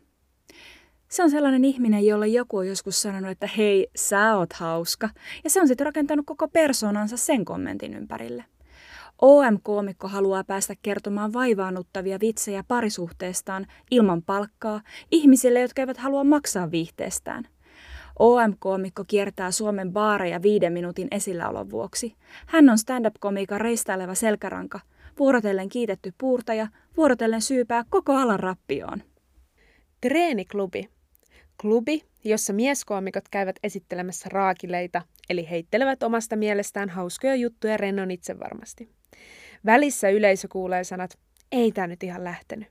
Se 1.07 1.23
on 1.23 1.29
sellainen 1.29 1.65
ihminen, 1.65 2.05
jolle 2.05 2.27
joku 2.27 2.57
on 2.57 2.67
joskus 2.67 3.01
sanonut, 3.01 3.31
että 3.31 3.49
hei, 3.57 3.87
sä 3.95 4.37
oot 4.37 4.53
hauska. 4.53 5.09
Ja 5.43 5.49
se 5.49 5.61
on 5.61 5.67
sitten 5.67 5.85
rakentanut 5.85 6.25
koko 6.25 6.47
persoonansa 6.47 7.17
sen 7.17 7.45
kommentin 7.45 7.93
ympärille. 7.93 8.45
OM-koomikko 9.21 10.07
haluaa 10.07 10.43
päästä 10.43 10.73
kertomaan 10.81 11.33
vaivaannuttavia 11.33 12.19
vitsejä 12.21 12.63
parisuhteestaan 12.67 13.65
ilman 13.91 14.21
palkkaa 14.21 14.81
ihmisille, 15.11 15.61
jotka 15.61 15.81
eivät 15.81 15.97
halua 15.97 16.23
maksaa 16.23 16.71
viihteestään. 16.71 17.47
OM-koomikko 18.19 19.03
kiertää 19.07 19.51
Suomen 19.51 19.93
baareja 19.93 20.41
viiden 20.41 20.73
minuutin 20.73 21.07
esilläolon 21.11 21.69
vuoksi. 21.69 22.15
Hän 22.45 22.69
on 22.69 22.77
stand-up-komiikan 22.77 23.61
reistaileva 23.61 24.15
selkäranka, 24.15 24.79
vuorotellen 25.19 25.69
kiitetty 25.69 26.13
puurtaja, 26.17 26.67
vuorotellen 26.97 27.41
syypää 27.41 27.83
koko 27.89 28.13
alan 28.13 28.39
rappioon. 28.39 29.03
Treeniklubi. 30.01 30.89
Klubi, 31.61 32.01
jossa 32.23 32.53
mieskoomikot 32.53 33.29
käyvät 33.31 33.55
esittelemässä 33.63 34.29
raakileita, 34.31 35.01
eli 35.29 35.49
heittelevät 35.49 36.03
omasta 36.03 36.35
mielestään 36.35 36.89
hauskoja 36.89 37.35
juttuja 37.35 37.77
rennon 37.77 38.11
itse 38.11 38.39
varmasti. 38.39 38.89
Välissä 39.65 40.09
yleisö 40.09 40.47
kuulee 40.51 40.83
sanat, 40.83 41.17
ei 41.51 41.71
tää 41.71 41.87
nyt 41.87 42.03
ihan 42.03 42.23
lähtenyt. 42.23 42.67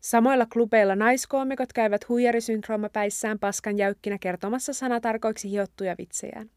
Samoilla 0.00 0.46
klubeilla 0.52 0.96
naiskoomikot 0.96 1.72
käyvät 1.72 2.08
huijarisynkromapäissään 2.08 3.38
paskan 3.38 3.78
jäykkinä 3.78 4.18
kertomassa 4.18 4.72
sanatarkoiksi 4.72 5.50
hiottuja 5.50 5.94
vitsejään. 5.98 6.50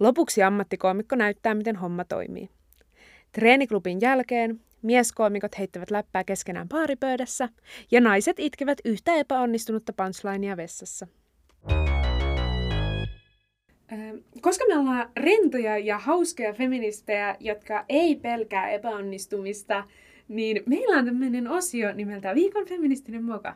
Lopuksi 0.00 0.42
ammattikoomikko 0.42 1.16
näyttää, 1.16 1.54
miten 1.54 1.76
homma 1.76 2.04
toimii. 2.04 2.50
Treeniklubin 3.36 4.00
jälkeen 4.00 4.60
mieskoomikot 4.82 5.58
heittävät 5.58 5.90
läppää 5.90 6.24
keskenään 6.24 6.68
paaripöydässä 6.68 7.48
ja 7.90 8.00
naiset 8.00 8.38
itkevät 8.38 8.78
yhtä 8.84 9.14
epäonnistunutta 9.14 9.92
punchlinea 9.92 10.56
vessassa. 10.56 11.06
Koska 14.40 14.64
me 14.68 14.78
ollaan 14.78 15.10
rentoja 15.16 15.78
ja 15.78 15.98
hauskoja 15.98 16.52
feministejä, 16.52 17.36
jotka 17.40 17.84
ei 17.88 18.16
pelkää 18.16 18.70
epäonnistumista, 18.70 19.84
niin 20.28 20.62
meillä 20.66 20.98
on 20.98 21.04
tämmöinen 21.04 21.48
osio 21.48 21.94
nimeltä 21.94 22.34
Viikon 22.34 22.66
feministinen 22.66 23.24
moka. 23.24 23.54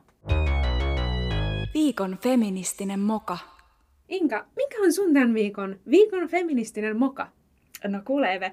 Viikon 1.75 2.19
feministinen 2.23 3.01
moka. 3.01 3.39
Inka, 4.09 4.47
mikä 4.57 4.77
on 4.83 4.93
sun 4.93 5.15
tämän 5.15 5.35
viikon 5.35 5.81
Viikon 5.91 6.29
feministinen 6.29 6.97
moka? 6.97 7.29
No 7.89 8.03
kuule 8.05 8.35
Eve, 8.35 8.53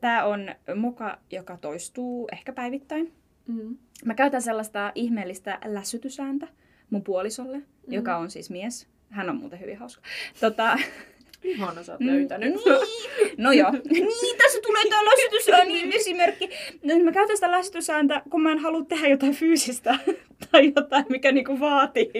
tämä 0.00 0.24
on 0.24 0.54
moka, 0.76 1.18
joka 1.30 1.56
toistuu 1.56 2.28
ehkä 2.32 2.52
päivittäin. 2.52 3.12
Mm. 3.46 3.76
Mä 4.04 4.14
käytän 4.14 4.42
sellaista 4.42 4.92
ihmeellistä 4.94 5.58
lässytysääntä 5.64 6.48
mun 6.90 7.04
puolisolle, 7.04 7.58
mm. 7.58 7.64
joka 7.88 8.16
on 8.16 8.30
siis 8.30 8.50
mies. 8.50 8.88
Hän 9.10 9.30
on 9.30 9.36
muuten 9.36 9.60
hyvin 9.60 9.78
hauska. 9.78 10.02
Tota, 10.40 10.76
Ihana 11.44 11.82
sä 11.82 11.92
oot 11.92 12.00
Mm, 12.00 12.06
löytänyt. 12.06 12.54
Niin. 12.54 13.34
No 13.38 13.52
joo. 13.52 13.70
niin, 13.90 14.38
tässä 14.38 14.58
tulee 14.62 14.82
tää 14.88 15.04
läsytysäännin 15.04 15.92
esimerkki. 15.92 16.50
No, 16.82 16.98
mä 17.04 17.12
käytän 17.12 17.36
sitä 17.36 17.50
läsytysääntä, 17.50 18.22
kun 18.30 18.42
mä 18.42 18.52
en 18.52 18.58
halua 18.58 18.84
tehdä 18.84 19.08
jotain 19.08 19.32
fyysistä 19.34 19.98
tai 20.52 20.72
jotain, 20.76 21.04
mikä 21.08 21.32
niinku 21.32 21.60
vaatii 21.60 22.10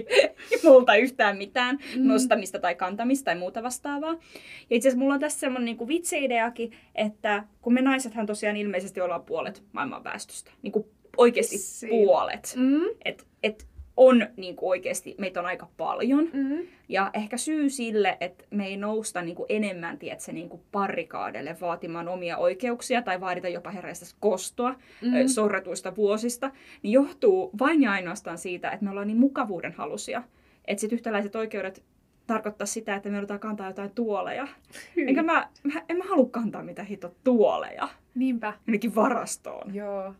multa 0.65 0.95
yhtään 0.97 1.37
mitään 1.37 1.79
Mm. 1.97 2.07
nostamista 2.09 2.59
tai 2.59 2.75
kantamista 2.75 3.25
tai 3.25 3.35
muuta 3.37 3.63
vastaavaa. 3.63 4.13
Ja 4.13 4.77
itse 4.77 4.89
asiassa 4.89 4.99
mulla 4.99 5.15
on 5.15 5.21
tässä 5.21 5.41
semmonen 5.41 5.65
niinku 5.65 5.89
vitseideakin, 5.89 6.73
että 6.95 7.45
kun 7.63 7.75
me 7.75 7.83
naisethan 7.83 8.27
tosiaan 8.27 8.57
ilmeisesti 8.57 9.01
ollaan 9.01 9.25
puolet 9.25 9.63
maailman 9.73 10.05
väestöstä. 10.05 10.51
Niinku 10.63 10.89
oikeasti 11.17 11.55
Vissiin. 11.57 11.91
puolet. 11.91 12.55
Mm. 12.57 12.83
Et, 13.05 13.27
et 13.43 13.67
on 13.97 14.27
niinku 14.37 14.69
oikeasti, 14.69 15.15
meitä 15.19 15.41
on 15.41 15.47
aika 15.47 15.69
paljon. 15.77 16.31
Mm. 16.33 16.59
Ja 16.89 17.11
ehkä 17.15 17.37
syy 17.37 17.71
sille, 17.71 18.17
että 18.21 18.45
me 18.51 18.67
ei 18.67 18.77
nousta 18.77 19.23
niin 19.23 19.37
kuin 19.37 19.47
enemmän 19.49 19.99
tiedätkö, 19.99 20.33
niin 20.33 20.49
kuin 20.49 20.63
parrikaadelle 20.73 21.57
vaatimaan 21.61 22.09
omia 22.09 22.37
oikeuksia 22.37 23.03
tai 23.03 23.21
vaadita 23.21 23.49
jopa 23.49 23.71
herreistä 23.71 24.07
kostoa 24.21 24.75
Mm. 25.03 25.09
mm. 25.09 25.27
sorretuista 25.27 25.97
vuosista, 25.97 26.51
niin 26.83 26.93
johtuu 26.93 27.51
vain 27.59 27.83
ja 27.83 27.93
ainoastaan 27.93 28.39
siitä, 28.39 28.71
että 28.71 28.85
me 28.85 28.91
ollaan 28.91 29.07
niin 29.07 29.17
mukavuuden 29.19 29.73
halusia. 29.73 30.23
Että 30.65 30.81
sit 30.81 30.93
yhtäläiset 30.93 31.37
oikeudet 31.37 31.85
tarkoittaa 32.27 32.67
sitä, 32.67 32.95
että 32.95 33.09
me 33.09 33.17
joudutaan 33.17 33.41
kantaa 33.41 33.67
jotain 33.67 33.91
tuoleja. 33.91 34.49
Hyi. 34.97 35.09
Enkä 35.09 35.23
mä, 35.23 35.49
mä, 35.63 35.83
en 35.89 35.97
mä 35.97 36.05
halua 36.05 36.29
kantaa 36.31 36.63
mitään 36.63 36.89
hito 36.89 37.15
tuoleja. 37.25 37.89
Niinpä. 38.15 38.53
Jonnekin 38.67 38.95
varastoon. 38.95 39.75
Joo. 39.75 40.15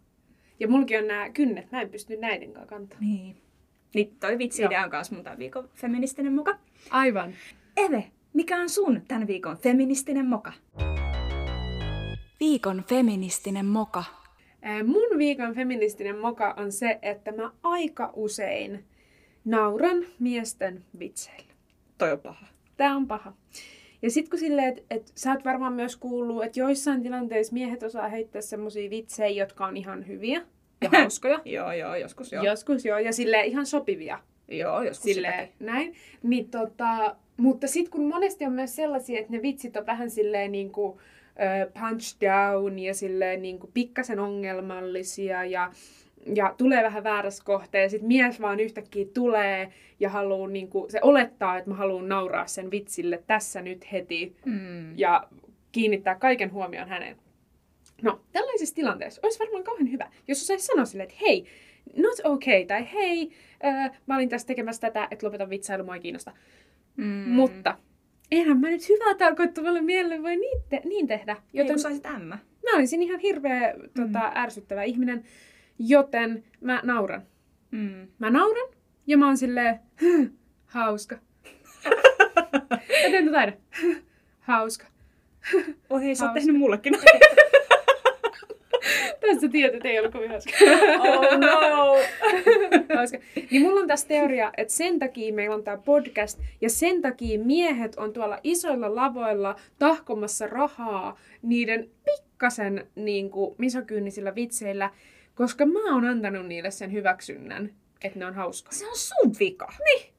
Ja 0.61 0.69
mulki 0.69 0.97
on 0.97 1.07
nämä 1.07 1.31
kynnet, 1.31 1.73
mä 1.73 1.81
en 1.81 1.91
pysty 1.91 2.17
näiden 2.17 2.53
kanssa 2.53 2.69
kantaa. 2.69 2.99
Niin. 3.01 3.37
Niin 3.95 4.17
toi 4.21 4.39
vitsi 4.39 4.65
on 4.65 4.91
kanssa 4.91 5.15
mun 5.15 5.25
tämän 5.25 5.39
viikon 5.39 5.69
feministinen 5.75 6.33
muka. 6.33 6.59
Aivan. 6.91 7.35
Eve, 7.77 8.05
mikä 8.33 8.61
on 8.61 8.69
sun 8.69 9.03
tämän 9.09 9.27
viikon 9.27 9.57
feministinen 9.57 10.27
moka? 10.27 10.53
Viikon 12.41 12.85
feministinen 12.89 13.67
moka. 13.67 14.05
Mun 14.85 15.19
viikon 15.19 15.55
feministinen 15.55 16.19
moka 16.19 16.55
on 16.57 16.73
se, 16.73 16.99
että 17.03 17.33
mä 17.33 17.51
aika 17.63 18.11
usein 18.17 18.85
nauran 19.45 20.07
miesten 20.19 20.85
vitseille. 20.99 21.53
Toi 21.99 22.13
on 22.13 22.21
paha. 22.21 22.47
Tää 22.77 22.97
on 22.97 23.07
paha. 23.07 23.33
Ja 24.03 24.11
sit 24.11 24.29
kun 24.29 24.39
silleen, 24.39 24.69
että 24.69 24.83
et, 24.91 25.13
sä 25.15 25.33
oot 25.33 25.45
varmaan 25.45 25.73
myös 25.73 25.97
kuullut, 25.97 26.45
että 26.45 26.61
joissain 26.61 27.03
tilanteissa 27.03 27.53
miehet 27.53 27.83
osaa 27.83 28.09
heittää 28.09 28.43
semmosia 28.43 28.91
vitsejä, 28.91 29.45
jotka 29.45 29.67
on 29.67 29.77
ihan 29.77 30.07
hyviä 30.07 30.43
ja 30.93 30.99
hauskoja. 31.01 31.41
Joo, 31.57 31.73
joo, 31.73 31.95
joskus 31.95 32.33
joo. 32.33 32.45
Joskus 32.45 32.85
joo, 32.85 32.99
ja 32.99 33.13
sille 33.13 33.45
ihan 33.45 33.67
sopivia. 33.67 34.19
Joo, 34.49 34.83
joskus 34.83 35.15
sitäkin. 35.15 35.49
näin. 35.61 35.95
Niin 36.23 36.51
tota, 36.51 37.17
mutta 37.37 37.67
sitten 37.67 37.91
kun 37.91 38.09
monesti 38.09 38.45
on 38.47 38.53
myös 38.53 38.77
sellaisia, 38.77 39.21
että 39.21 39.33
ne 39.33 39.43
vitsit 39.43 39.77
on 39.77 39.87
vähän 39.87 40.11
silleen 40.11 40.53
niin 40.53 40.73
kuin, 40.73 40.99
punch 41.81 42.17
down 42.21 42.79
ja 42.79 42.95
silleen 42.95 43.43
niin 43.43 43.59
kuin 43.59 43.71
pikkasen 43.75 44.21
ongelmallisia 44.21 45.45
ja, 45.45 45.73
ja 46.35 46.55
tulee 46.59 46.83
vähän 46.83 47.05
väärässä 47.05 47.45
kohtaa 47.45 47.81
ja 47.81 47.89
sitten 47.89 48.09
mies 48.09 48.41
vaan 48.41 48.61
yhtäkkiä 48.61 49.07
tulee 49.15 49.73
ja 50.01 50.11
haluaa, 50.11 50.49
niin 50.49 50.69
kuin, 50.69 50.91
se 50.91 50.99
olettaa, 51.03 51.59
että 51.59 51.71
mä 51.71 51.77
haluan 51.77 52.09
nauraa 52.09 52.47
sen 52.47 52.71
vitsille 52.71 53.23
tässä 53.27 53.63
nyt 53.63 53.93
heti 53.93 54.37
Mm. 54.45 54.99
ja 54.99 55.25
kiinnittää 55.73 56.15
kaiken 56.15 56.53
huomion 56.53 56.89
häneen. 56.89 57.17
No, 58.05 58.21
tällaisessa 58.33 58.75
tilanteessa 58.75 59.21
olisi 59.23 59.39
varmaan 59.39 59.65
kauhean 59.65 59.93
hyvä, 59.93 60.11
jos 60.29 60.43
osaisi 60.43 60.67
sanoa 60.67 60.85
silleen, 60.85 61.11
että 61.11 61.25
hei, 61.27 61.47
not 61.97 62.21
okay, 62.25 62.65
tai 62.67 62.93
hei, 62.93 63.31
äh, 63.65 63.99
mä 64.07 64.17
olin 64.17 64.29
tässä 64.29 64.47
tekemässä 64.47 64.81
tätä, 64.81 65.09
että 65.11 65.27
lopeta 65.27 65.51
vitsailu, 65.51 65.85
mua 65.85 65.95
ei 65.95 66.01
kiinnosta. 66.01 66.33
Mm. 66.97 67.05
Mm. 67.05 67.29
Mutta 67.31 67.79
eihän 68.31 68.61
mä 68.61 68.71
nyt 68.71 68.89
hyvää 68.89 69.15
tarkoittavalle 69.15 69.83
mielelle 69.83 70.23
voi 70.23 70.37
niin, 70.37 70.63
te- 70.69 70.83
niin 70.85 71.07
tehdä. 71.07 71.37
Joten 71.53 71.77
Joten 71.79 72.01
kun 72.03 72.13
ämmä. 72.17 72.39
mä 72.65 72.77
olisin 72.77 73.03
ihan 73.03 73.21
hirveä 73.21 73.75
tota, 73.97 74.33
ärsyttävä 74.35 74.83
ihminen, 74.83 75.25
joten 75.79 76.45
mä 76.61 76.81
nauran. 76.85 77.23
Mm. 77.71 78.09
Mä 78.19 78.31
nauran 78.31 78.69
ja 79.07 79.19
mä 79.19 79.27
oon 79.27 79.37
silleen, 79.37 79.81
hauska. 80.67 81.19
mä 82.71 82.79
teen 83.11 83.25
tätä 83.25 83.39
aina. 83.39 83.53
hauska. 84.41 84.87
Oi 85.91 86.15
sä 86.15 86.25
oot 86.25 86.35
tehnyt 86.35 86.57
mullekin. 86.57 86.95
Tässä 89.21 89.49
tiedät, 89.49 89.75
että 89.75 89.89
ei 89.89 89.99
ollut 89.99 90.13
kovin 90.13 90.31
hauska. 90.31 90.53
Oh 90.99 91.39
no! 91.39 91.97
hauska. 92.97 93.19
Niin 93.51 93.63
mulla 93.63 93.81
on 93.81 93.87
tässä 93.87 94.09
teoria, 94.09 94.53
että 94.57 94.75
sen 94.75 94.99
takia 94.99 95.35
meillä 95.35 95.55
on 95.55 95.65
tämä 95.65 95.77
podcast 95.77 96.41
ja 96.61 96.71
sen 96.71 97.03
takia 97.03 97.39
miehet 97.39 97.97
on 97.97 98.13
tuolla 98.13 98.39
isoilla 98.43 98.95
lavoilla 98.95 99.57
tahkomassa 99.79 100.47
rahaa 100.47 101.19
niiden 101.43 101.91
pikkasen 102.05 102.87
niin 102.95 103.31
kuin, 103.31 103.55
misokyynisillä 103.59 104.35
vitseillä, 104.35 104.91
koska 105.35 105.67
mä 105.67 105.95
oon 105.95 106.05
antanut 106.05 106.47
niille 106.47 106.71
sen 106.71 106.93
hyväksynnän, 106.93 107.75
että 108.05 108.19
ne 108.19 108.27
on 108.27 108.35
hauska. 108.35 108.73
Se 108.73 108.87
on 108.87 108.97
sun 108.97 109.35
vika. 109.41 109.73
Niin. 109.85 110.15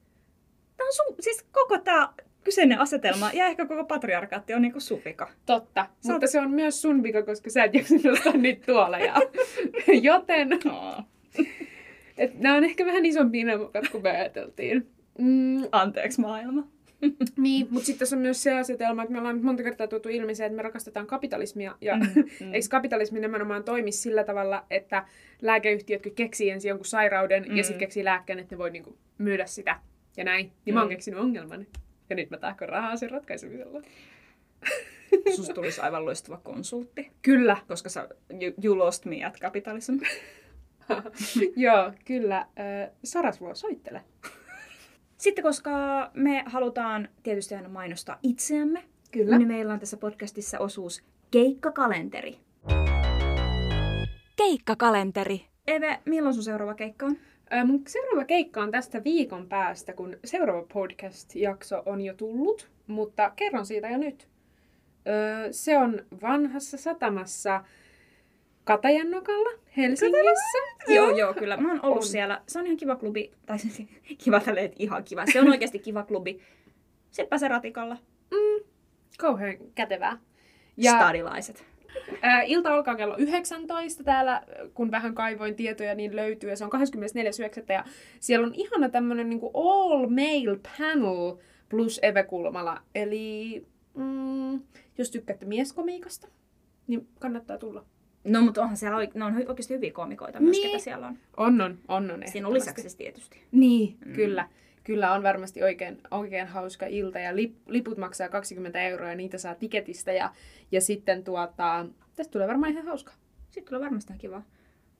Tää 0.76 0.86
on 0.86 0.92
sun, 0.92 1.16
siis 1.20 1.44
koko 1.52 1.78
tää 1.78 2.08
kyseinen 2.46 2.78
asetelma 2.78 3.30
ja 3.32 3.46
ehkä 3.46 3.66
koko 3.66 3.84
patriarkaatti 3.84 4.54
on 4.54 4.62
niinku 4.62 4.80
sun 4.80 5.00
vika. 5.04 5.30
Totta, 5.46 5.86
Sä 6.06 6.12
mutta 6.12 6.26
se 6.26 6.40
on 6.40 6.50
myös 6.50 6.82
sun 6.82 7.02
vika, 7.02 7.22
koska 7.22 7.50
sä 7.50 7.64
et 7.64 7.74
jaksa 7.74 7.94
nostaa 8.04 8.32
niitä 8.32 8.66
tuoleja. 8.66 9.14
Joten 10.02 10.48
et 12.18 12.38
nämä 12.40 12.54
on 12.56 12.64
ehkä 12.64 12.86
vähän 12.86 13.06
isompia 13.06 13.46
nämä 13.46 13.58
mokat 13.58 13.88
kuin 13.88 14.02
me 14.02 14.10
ajateltiin. 14.10 14.86
Mm, 15.18 15.62
Anteeksi 15.72 16.20
maailma. 16.20 16.68
niin, 17.38 17.66
mutta 17.70 17.86
sitten 17.86 17.98
tässä 17.98 18.16
on 18.16 18.22
myös 18.22 18.42
se 18.42 18.52
asetelma, 18.54 19.02
että 19.02 19.12
me 19.12 19.18
ollaan 19.18 19.34
nyt 19.34 19.44
monta 19.44 19.62
kertaa 19.62 19.86
tuotu 19.86 20.08
ilmi 20.08 20.34
se, 20.34 20.44
että 20.46 20.56
me 20.56 20.62
rakastetaan 20.62 21.06
kapitalismia. 21.06 21.74
Ja 21.80 21.96
Mm, 21.96 22.02
mm. 22.40 22.52
eikö 22.54 22.66
kapitalismi 22.70 23.20
nimenomaan 23.20 23.64
toimi 23.64 23.92
sillä 23.92 24.24
tavalla, 24.24 24.64
että 24.70 25.04
lääkeyhtiöt 25.42 26.02
keksii 26.14 26.50
ensin 26.50 26.68
jonkun 26.68 26.84
sairauden 26.86 27.44
Mm. 27.48 27.56
ja 27.56 27.62
sitten 27.62 27.78
keksii 27.80 28.04
lääkkeen, 28.04 28.38
että 28.38 28.54
ne 28.54 28.58
voi 28.58 28.70
niinku 28.70 28.96
myydä 29.18 29.46
sitä 29.46 29.80
ja 30.16 30.24
näin. 30.24 30.52
Niin 30.64 30.74
mä 30.74 30.80
oon 30.80 30.88
Mm. 30.88 30.90
keksinyt 30.90 31.20
ongelman. 31.20 31.66
Ja 32.10 32.16
nyt 32.16 32.30
mä 32.30 32.36
tahkon 32.36 32.68
rahaa 32.68 32.96
sen 32.96 33.10
ratkaisemisella. 33.10 33.82
Susta 35.36 35.54
tulisi 35.54 35.80
aivan 35.80 36.04
loistava 36.04 36.36
konsultti, 36.36 37.10
Kyllä. 37.22 37.56
koska 37.68 37.88
sä, 37.88 38.08
you, 38.30 38.52
you 38.64 38.78
lost 38.78 39.04
me 39.04 39.24
at 39.24 39.38
capitalism. 39.40 39.92
Joo, 41.56 41.92
kyllä. 42.04 42.38
Äh, 42.38 42.90
Sarasvuo, 43.04 43.54
soittele. 43.54 44.02
Sitten 45.18 45.44
koska 45.44 45.70
me 46.14 46.44
halutaan 46.46 47.08
tietysti 47.22 47.54
aina 47.54 47.68
mainostaa 47.68 48.18
itseämme, 48.22 48.84
Kyllä. 49.12 49.38
niin 49.38 49.48
meillä 49.48 49.72
on 49.72 49.80
tässä 49.80 49.96
podcastissa 49.96 50.58
osuus 50.58 51.02
Keikkakalenteri. 51.30 52.38
Keikkakalenteri. 54.36 55.46
Eve, 55.66 56.00
milloin 56.04 56.34
sun 56.34 56.44
seuraava 56.44 56.74
keikka 56.74 57.06
on? 57.06 57.16
Mun 57.64 57.82
seuraava 57.88 58.24
keikka 58.24 58.62
on 58.62 58.70
tästä 58.70 59.04
viikon 59.04 59.48
päästä, 59.48 59.92
kun 59.92 60.16
seuraava 60.24 60.66
podcast-jakso 60.72 61.82
on 61.86 62.00
jo 62.00 62.14
tullut, 62.14 62.70
mutta 62.86 63.30
kerron 63.36 63.66
siitä 63.66 63.88
jo 63.88 63.98
nyt. 63.98 64.28
Öö, 65.08 65.48
se 65.52 65.78
on 65.78 66.02
vanhassa 66.22 66.76
satamassa 66.76 67.64
Katajannokalla 68.64 69.58
Helsingissä. 69.76 70.58
Joo, 70.88 71.16
joo, 71.16 71.34
kyllä. 71.34 71.56
Mä 71.56 71.68
oon 71.68 71.80
ollut 71.84 71.96
On. 71.96 72.08
siellä. 72.08 72.42
Se 72.48 72.58
on 72.58 72.66
ihan 72.66 72.76
kiva 72.76 72.96
klubi. 72.96 73.32
Tai 73.46 73.58
siis 73.58 73.82
kiva 74.24 74.40
tälleen, 74.40 74.72
ihan 74.78 75.04
kiva. 75.04 75.26
Se 75.32 75.40
on 75.40 75.48
oikeasti 75.48 75.78
kiva 75.78 76.02
klubi. 76.02 76.40
Seppä 77.10 77.38
se 77.38 77.48
ratikalla. 77.48 77.96
Kauhean 79.18 79.56
kätevää. 79.74 80.18
Ja... 80.76 80.90
Ja 80.90 80.98
Stadilaiset. 80.98 81.64
Ilta 82.46 82.74
alkaa 82.74 82.96
kello 82.96 83.14
19 83.18 84.04
täällä, 84.04 84.42
kun 84.74 84.90
vähän 84.90 85.14
kaivoin 85.14 85.54
tietoja, 85.54 85.94
niin 85.94 86.16
löytyy. 86.16 86.50
Ja 86.50 86.56
se 86.56 86.64
on 86.64 86.70
24.9. 86.72 87.72
Ja 87.72 87.84
siellä 88.20 88.46
on 88.46 88.54
ihana 88.54 88.88
tämmönen 88.88 89.28
niinku 89.30 89.50
all 89.54 90.06
male 90.08 90.58
panel 90.78 91.36
plus 91.68 92.00
Eve 92.02 92.22
Kulmala. 92.22 92.82
Eli 92.94 93.64
mm, 93.94 94.60
jos 94.98 95.10
tykkäätte 95.10 95.46
mieskomiikasta, 95.46 96.28
niin 96.86 97.08
kannattaa 97.20 97.58
tulla. 97.58 97.84
No, 98.24 98.40
mutta 98.42 98.62
onhan 98.62 98.76
siellä, 98.76 98.98
oik- 98.98 99.10
ne 99.14 99.24
on 99.24 99.34
oikeasti 99.48 99.74
hyviä 99.74 99.92
koomikoita 99.92 100.40
myös, 100.40 100.56
Niin. 100.56 100.70
ketä 100.70 100.84
siellä 100.84 101.06
on. 101.06 101.18
On, 101.36 101.60
on, 101.60 101.78
on, 101.88 102.10
on 102.10 102.22
Sinun 102.32 102.54
lisäksi 102.54 102.96
tietysti. 102.96 103.40
Niin, 103.52 103.96
mm. 104.06 104.12
kyllä. 104.12 104.48
Kyllä 104.86 105.12
on 105.12 105.22
varmasti 105.22 105.62
oikein, 105.62 105.98
oikein 106.10 106.46
hauska 106.46 106.86
ilta 106.86 107.18
ja 107.18 107.36
lip, 107.36 107.54
liput 107.68 107.98
maksaa 107.98 108.28
20 108.28 108.80
euroa 108.82 109.08
ja 109.08 109.14
niitä 109.14 109.38
saa 109.38 109.54
tiketistä 109.54 110.12
ja, 110.12 110.30
ja 110.72 110.80
sitten 110.80 111.24
tuota, 111.24 111.86
tästä 112.16 112.32
tulee 112.32 112.48
varmaan 112.48 112.72
ihan 112.72 112.86
hauska. 112.86 113.12
Sitten 113.50 113.64
tulee 113.68 113.80
varmasti 113.84 114.12
ihan 114.12 114.18
kiva. 114.18 114.42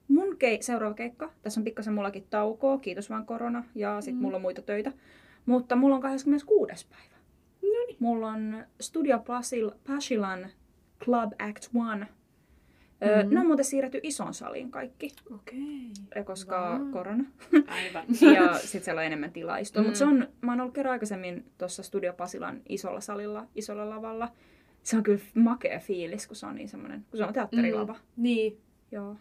Mun 0.09 0.37
kei- 0.37 0.63
seuraava 0.63 0.95
keikka, 0.95 1.33
tässä 1.43 1.61
on 1.61 1.65
pikkasen 1.65 1.95
mullakin 1.95 2.27
taukoa, 2.31 2.79
kiitos 2.79 3.11
vaan 3.11 3.27
korona, 3.27 3.65
ja 3.75 4.01
sitten 4.01 4.17
Mm. 4.19 4.23
mulla 4.23 4.37
on 4.37 4.43
muita 4.43 4.63
töitä. 4.63 4.93
Mutta 5.47 5.77
mulla 5.77 5.95
on 5.97 6.03
26. 6.03 6.87
päivä. 6.91 7.17
Noniin. 7.63 7.97
Mulla 8.01 8.29
on 8.29 8.65
Studio 8.81 9.17
Pasil- 9.19 9.75
Pasilan 9.87 10.47
Club 11.05 11.33
Act 11.39 11.65
1. 11.65 12.07
Mhm. 13.25 13.35
Ne 13.35 13.41
on 13.41 13.47
muuten 13.47 13.65
siirretty 13.65 14.01
ison 14.03 14.35
saliin 14.35 14.71
kaikki, 14.71 15.11
ö, 16.17 16.25
koska 16.25 16.79
Vau. 16.81 16.93
korona. 16.93 17.25
Aivan. 17.69 18.05
ja 18.37 18.59
sitten 18.59 18.85
siellä 18.85 19.01
on 19.01 19.07
enemmän 19.07 19.33
tilaa 19.33 19.59
istua. 19.59 19.83
Mm. 19.83 19.87
Mutta 19.87 19.99
se 19.99 20.05
on, 20.05 20.29
mä 20.41 20.53
oon 20.53 20.61
ollut 20.61 20.75
kerran 20.75 20.93
aikaisemmin 20.93 21.45
tuossa 21.59 21.83
Studio 21.83 22.13
Pasilan 22.13 22.63
isolla 22.69 23.01
salilla, 23.01 23.47
isolla 23.55 23.91
lavalla. 23.91 24.29
Se 24.83 24.97
on 24.97 25.03
kyllä 25.03 25.21
makea 25.35 25.79
fiilis, 25.79 26.27
kun 26.27 26.37
se 26.37 26.47
on 26.47 26.55
niin 26.55 26.69
semmoinen, 26.69 27.05
kun 27.11 27.19
se 27.19 27.25
on 27.25 27.33
teatterilava. 27.33 27.93
Mm. 27.93 28.23
Niin, 28.23 28.59
Joo. 28.93 29.17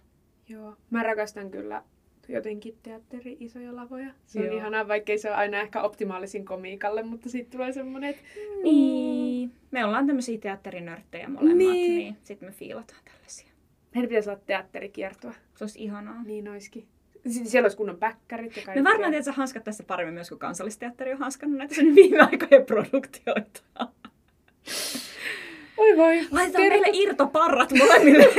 joo. 0.50 0.76
Mä 0.90 1.04
rakastan 1.04 1.52
kyllä 1.52 1.84
jotenkin 2.28 2.78
teatteri 2.84 3.38
isoja 3.40 3.76
lavoja. 3.76 4.08
Se 4.26 4.40
on 4.40 4.46
Joo. 4.46 4.56
ihanaa, 4.58 4.88
vaikkei 4.88 5.18
se 5.18 5.28
ole 5.30 5.36
aina 5.38 5.62
ehkä 5.62 5.82
optimaalisin 5.82 6.46
komiikalle, 6.46 7.04
mutta 7.04 7.30
sitten 7.30 7.52
tulee 7.52 7.72
semmoinen, 7.74 8.10
että 8.10 8.22
Niin. 8.64 9.52
Me 9.72 9.86
ollaan 9.86 10.08
tämmöisiä 10.08 10.38
teatterinörttejä 10.38 11.28
molemmat, 11.30 11.58
niin, 11.58 11.72
Niin. 11.74 11.98
niin 11.98 12.18
sitten 12.24 12.50
me 12.50 12.54
fiilataan 12.54 13.02
tällaisia. 13.06 13.48
Meidän 13.96 14.10
pitäisi 14.10 14.30
olla 14.30 14.42
teatterikiertoa. 14.46 15.34
Se 15.56 15.64
olisi 15.64 15.84
ihanaa. 15.84 16.24
Niin 16.24 16.50
olisikin. 16.50 16.88
Sitten 17.28 17.52
siellä 17.52 17.66
olisi 17.66 17.78
kunnon 17.78 17.98
päkkärit 17.98 18.58
ja 18.58 18.64
kaikkea. 18.66 18.84
Me 18.84 18.90
varmaan 18.90 19.12
tiedät, 19.12 19.36
hanskat 19.36 19.64
tässä 19.64 19.84
paremmin 19.84 20.14
myös 20.14 20.30
kuin 20.30 20.40
kansallisteatteri 20.40 21.12
on 21.12 21.20
hanskannut 21.20 21.58
näitä 21.58 21.76
sen 21.76 21.96
viime 21.96 22.20
aikojen 22.20 22.66
produktioita. 22.66 23.62
Oi 25.78 25.98
voi. 25.98 26.28
Laitetaan 26.32 26.64
Terve- 26.64 26.70
meille 26.70 26.88
irtoparrat 26.94 27.72
molemmille. 27.74 28.26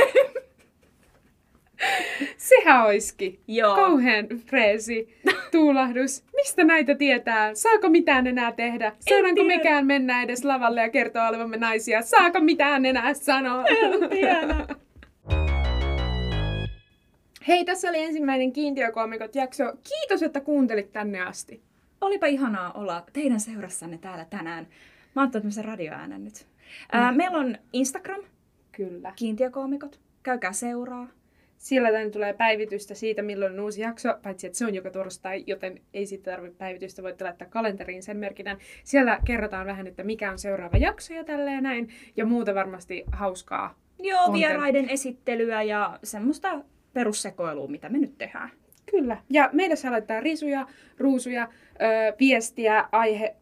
Sehän 2.37 2.85
oiski. 2.85 3.39
Joo. 3.47 3.75
Kauhean 3.75 4.27
freesi 4.27 5.17
tuulahdus. 5.51 6.23
Mistä 6.35 6.63
näitä 6.63 6.95
tietää? 6.95 7.55
Saako 7.55 7.89
mitään 7.89 8.27
enää 8.27 8.51
tehdä? 8.51 8.91
Saadaanko 8.99 9.41
tiedä. 9.41 9.57
mekään 9.57 9.85
mennä 9.85 10.23
edes 10.23 10.45
lavalle 10.45 10.81
ja 10.81 10.89
kertoa 10.89 11.27
olevamme 11.27 11.57
naisia? 11.57 12.01
Saako 12.01 12.39
mitään 12.39 12.85
enää 12.85 13.13
sanoa? 13.13 13.65
En 13.65 14.09
tiedä. 14.09 14.67
Hei, 17.47 17.65
tässä 17.65 17.89
oli 17.89 18.01
ensimmäinen 18.01 18.53
Kiintiökoomikot 18.53 19.35
jakso. 19.35 19.63
Kiitos, 19.89 20.23
että 20.23 20.41
kuuntelit 20.41 20.93
tänne 20.93 21.21
asti. 21.21 21.61
Olipa 22.01 22.25
ihanaa 22.25 22.71
olla 22.71 23.05
teidän 23.13 23.39
seurassanne 23.39 23.97
täällä 23.97 24.25
tänään. 24.25 24.67
Mä 25.15 25.21
oon 25.21 25.31
tämmöisen 25.31 25.65
radioäänen 25.65 26.23
nyt. 26.23 26.47
Ää, 26.91 27.11
meillä 27.11 27.37
on 27.37 27.57
Instagram, 27.73 28.23
Kyllä. 28.71 29.13
kiintiökoomikot. 29.15 29.99
Käykää 30.23 30.53
seuraa. 30.53 31.07
Siellä 31.57 31.91
tänne 31.91 32.11
tulee 32.11 32.33
päivitystä 32.33 32.93
siitä, 32.93 33.21
milloin 33.21 33.53
on 33.53 33.59
uusi 33.59 33.81
jakso, 33.81 34.09
paitsi 34.23 34.47
että 34.47 34.59
se 34.59 34.65
on 34.65 34.75
joka 34.75 34.89
torstai, 34.89 35.43
joten 35.47 35.81
ei 35.93 36.05
siitä 36.05 36.31
tarvitse 36.31 36.57
päivitystä, 36.57 37.03
voitte 37.03 37.23
laittaa 37.23 37.47
kalenteriin 37.47 38.03
sen 38.03 38.17
merkinnän. 38.17 38.57
Siellä 38.83 39.19
kerrotaan 39.25 39.67
vähän, 39.67 39.87
että 39.87 40.03
mikä 40.03 40.31
on 40.31 40.39
seuraava 40.39 40.77
jakso 40.77 41.13
ja 41.13 41.23
tälleen 41.23 41.63
näin, 41.63 41.89
ja 42.17 42.25
muuta 42.25 42.55
varmasti 42.55 43.03
hauskaa. 43.11 43.75
Joo, 43.99 44.19
Content. 44.19 44.33
vieraiden 44.33 44.89
esittelyä 44.89 45.63
ja 45.63 45.99
semmoista 46.03 46.61
perussekoilua, 46.97 47.67
mitä 47.67 47.89
me 47.89 47.97
nyt 47.97 48.17
tehdään. 48.17 48.49
Kyllä. 48.91 49.17
Ja 49.29 49.49
meille 49.53 49.75
saa 49.75 49.91
laittaa 49.91 50.19
risuja, 50.19 50.67
ruusuja, 50.97 51.47
ö, 51.81 52.15
viestiä, 52.19 52.89
aihe, 52.91 53.35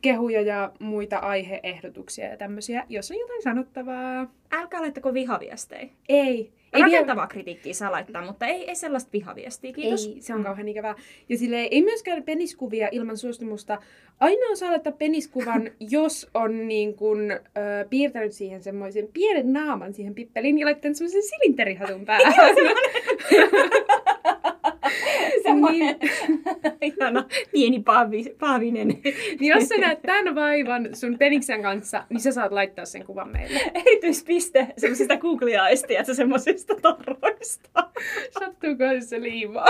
kehuja 0.00 0.40
ja 0.42 0.72
muita 0.78 1.18
aiheehdotuksia 1.18 2.28
ja 2.28 2.36
tämmöisiä, 2.36 2.84
jos 2.88 3.10
on 3.10 3.18
jotain 3.18 3.42
sanottavaa. 3.42 4.32
Älkää 4.52 4.80
laittako 4.80 5.14
vihaviestejä. 5.14 5.88
Ei. 6.08 6.52
Ei, 6.72 6.82
Rakentavaa 6.82 7.26
kritiikkiä 7.26 7.74
saa 7.74 7.92
laittaa, 7.92 8.26
mutta 8.26 8.46
ei, 8.46 8.68
ei 8.68 8.74
sellaista 8.74 9.12
vihaviestiä, 9.12 9.72
kiitos. 9.72 10.06
Ei, 10.06 10.20
se 10.20 10.34
on 10.34 10.44
kauhean 10.44 10.68
ikävää. 10.68 10.94
Ja 11.28 11.38
silleen, 11.38 11.68
ei 11.70 11.82
myöskään 11.82 12.22
peniskuvia 12.22 12.88
ilman 12.92 13.16
suostumusta. 13.16 13.78
Ainoa 14.20 14.56
saa 14.56 14.70
laittaa 14.70 14.92
peniskuvan, 14.92 15.70
jos 15.90 16.30
on 16.34 16.68
niin 16.68 16.94
kun, 16.94 17.30
ö, 17.30 17.38
piirtänyt 17.90 18.32
siihen 18.32 18.62
semmoisen 18.62 19.08
pienen 19.12 19.52
naaman 19.52 19.94
siihen 19.94 20.14
pippeliin 20.14 20.58
ja 20.58 20.66
laittanut 20.66 20.96
semmoisen 20.96 21.22
silinterihatun 21.22 22.04
päähän. 22.04 22.34
Semmoinen 25.42 25.96
ihana 26.82 27.24
pieni 27.52 27.82
paavi, 27.82 28.24
paavinen. 28.40 28.88
niin 29.40 29.54
jos 29.54 29.68
sä 29.68 29.74
näet 29.78 30.02
tämän 30.02 30.34
vaivan 30.34 30.88
sun 30.92 31.18
peniksen 31.18 31.62
kanssa, 31.62 32.04
niin 32.10 32.20
sä 32.20 32.32
saat 32.32 32.52
laittaa 32.52 32.84
sen 32.84 33.06
kuvan 33.06 33.28
meille. 33.28 33.60
Erityispiste 33.74 34.66
semmoisista 34.76 35.16
googlia-aistia, 35.16 36.00
että 36.00 36.14
semmoisista 36.14 36.74
tarroista. 36.82 37.90
Sattuuko 38.38 38.84
se 39.00 39.20
liimaa? 39.22 39.66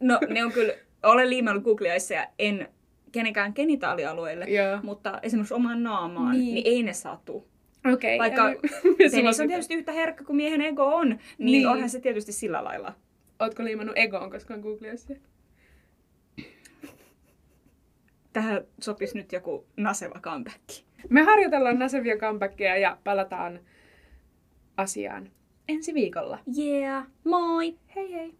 No 0.00 0.18
ne 0.28 0.44
on 0.44 0.52
kyllä, 0.52 0.72
olen 1.02 1.30
liimannut 1.30 1.64
googlia 1.64 1.92
ja 2.14 2.26
en 2.38 2.68
kenenkään 3.12 3.52
genitaalialueelle, 3.54 4.44
Joo. 4.44 4.78
mutta 4.82 5.18
esimerkiksi 5.22 5.54
omaan 5.54 5.82
naamaan, 5.82 6.32
Niin. 6.32 6.44
niin, 6.44 6.54
niin 6.54 6.66
ei 6.66 6.82
ne 6.82 6.92
satu. 6.92 7.48
Okei. 7.92 8.18
Vaikka 8.18 8.50
eli- 8.50 8.58
penis 9.12 9.40
on 9.40 9.48
tietysti 9.48 9.74
yhtä 9.74 9.92
herkkä 9.92 10.24
kuin 10.24 10.36
miehen 10.36 10.60
ego 10.62 10.84
on, 10.86 11.08
niin, 11.08 11.18
Niin. 11.38 11.46
niin. 11.52 11.66
onhan 11.68 11.88
se 11.90 12.00
tietysti 12.00 12.32
sillä 12.32 12.64
lailla. 12.64 12.92
Ootko 13.40 13.64
liimannut 13.64 13.98
egoon 13.98 14.30
koskaan 14.30 14.60
Googleassa? 14.60 15.14
Tähän 18.32 18.64
sopisi 18.80 19.18
nyt 19.18 19.32
joku 19.32 19.66
naseva 19.76 20.20
comeback. 20.20 20.62
Me 21.08 21.22
harjoitellaan 21.22 21.78
Nasevia 21.78 22.16
comebackia 22.16 22.76
ja 22.76 22.98
palataan 23.04 23.60
asiaan 24.76 25.30
ensi 25.68 25.94
viikolla. 25.94 26.38
Yeah, 26.58 27.06
moi! 27.24 27.78
Hei 27.94 28.12
hei! 28.12 28.34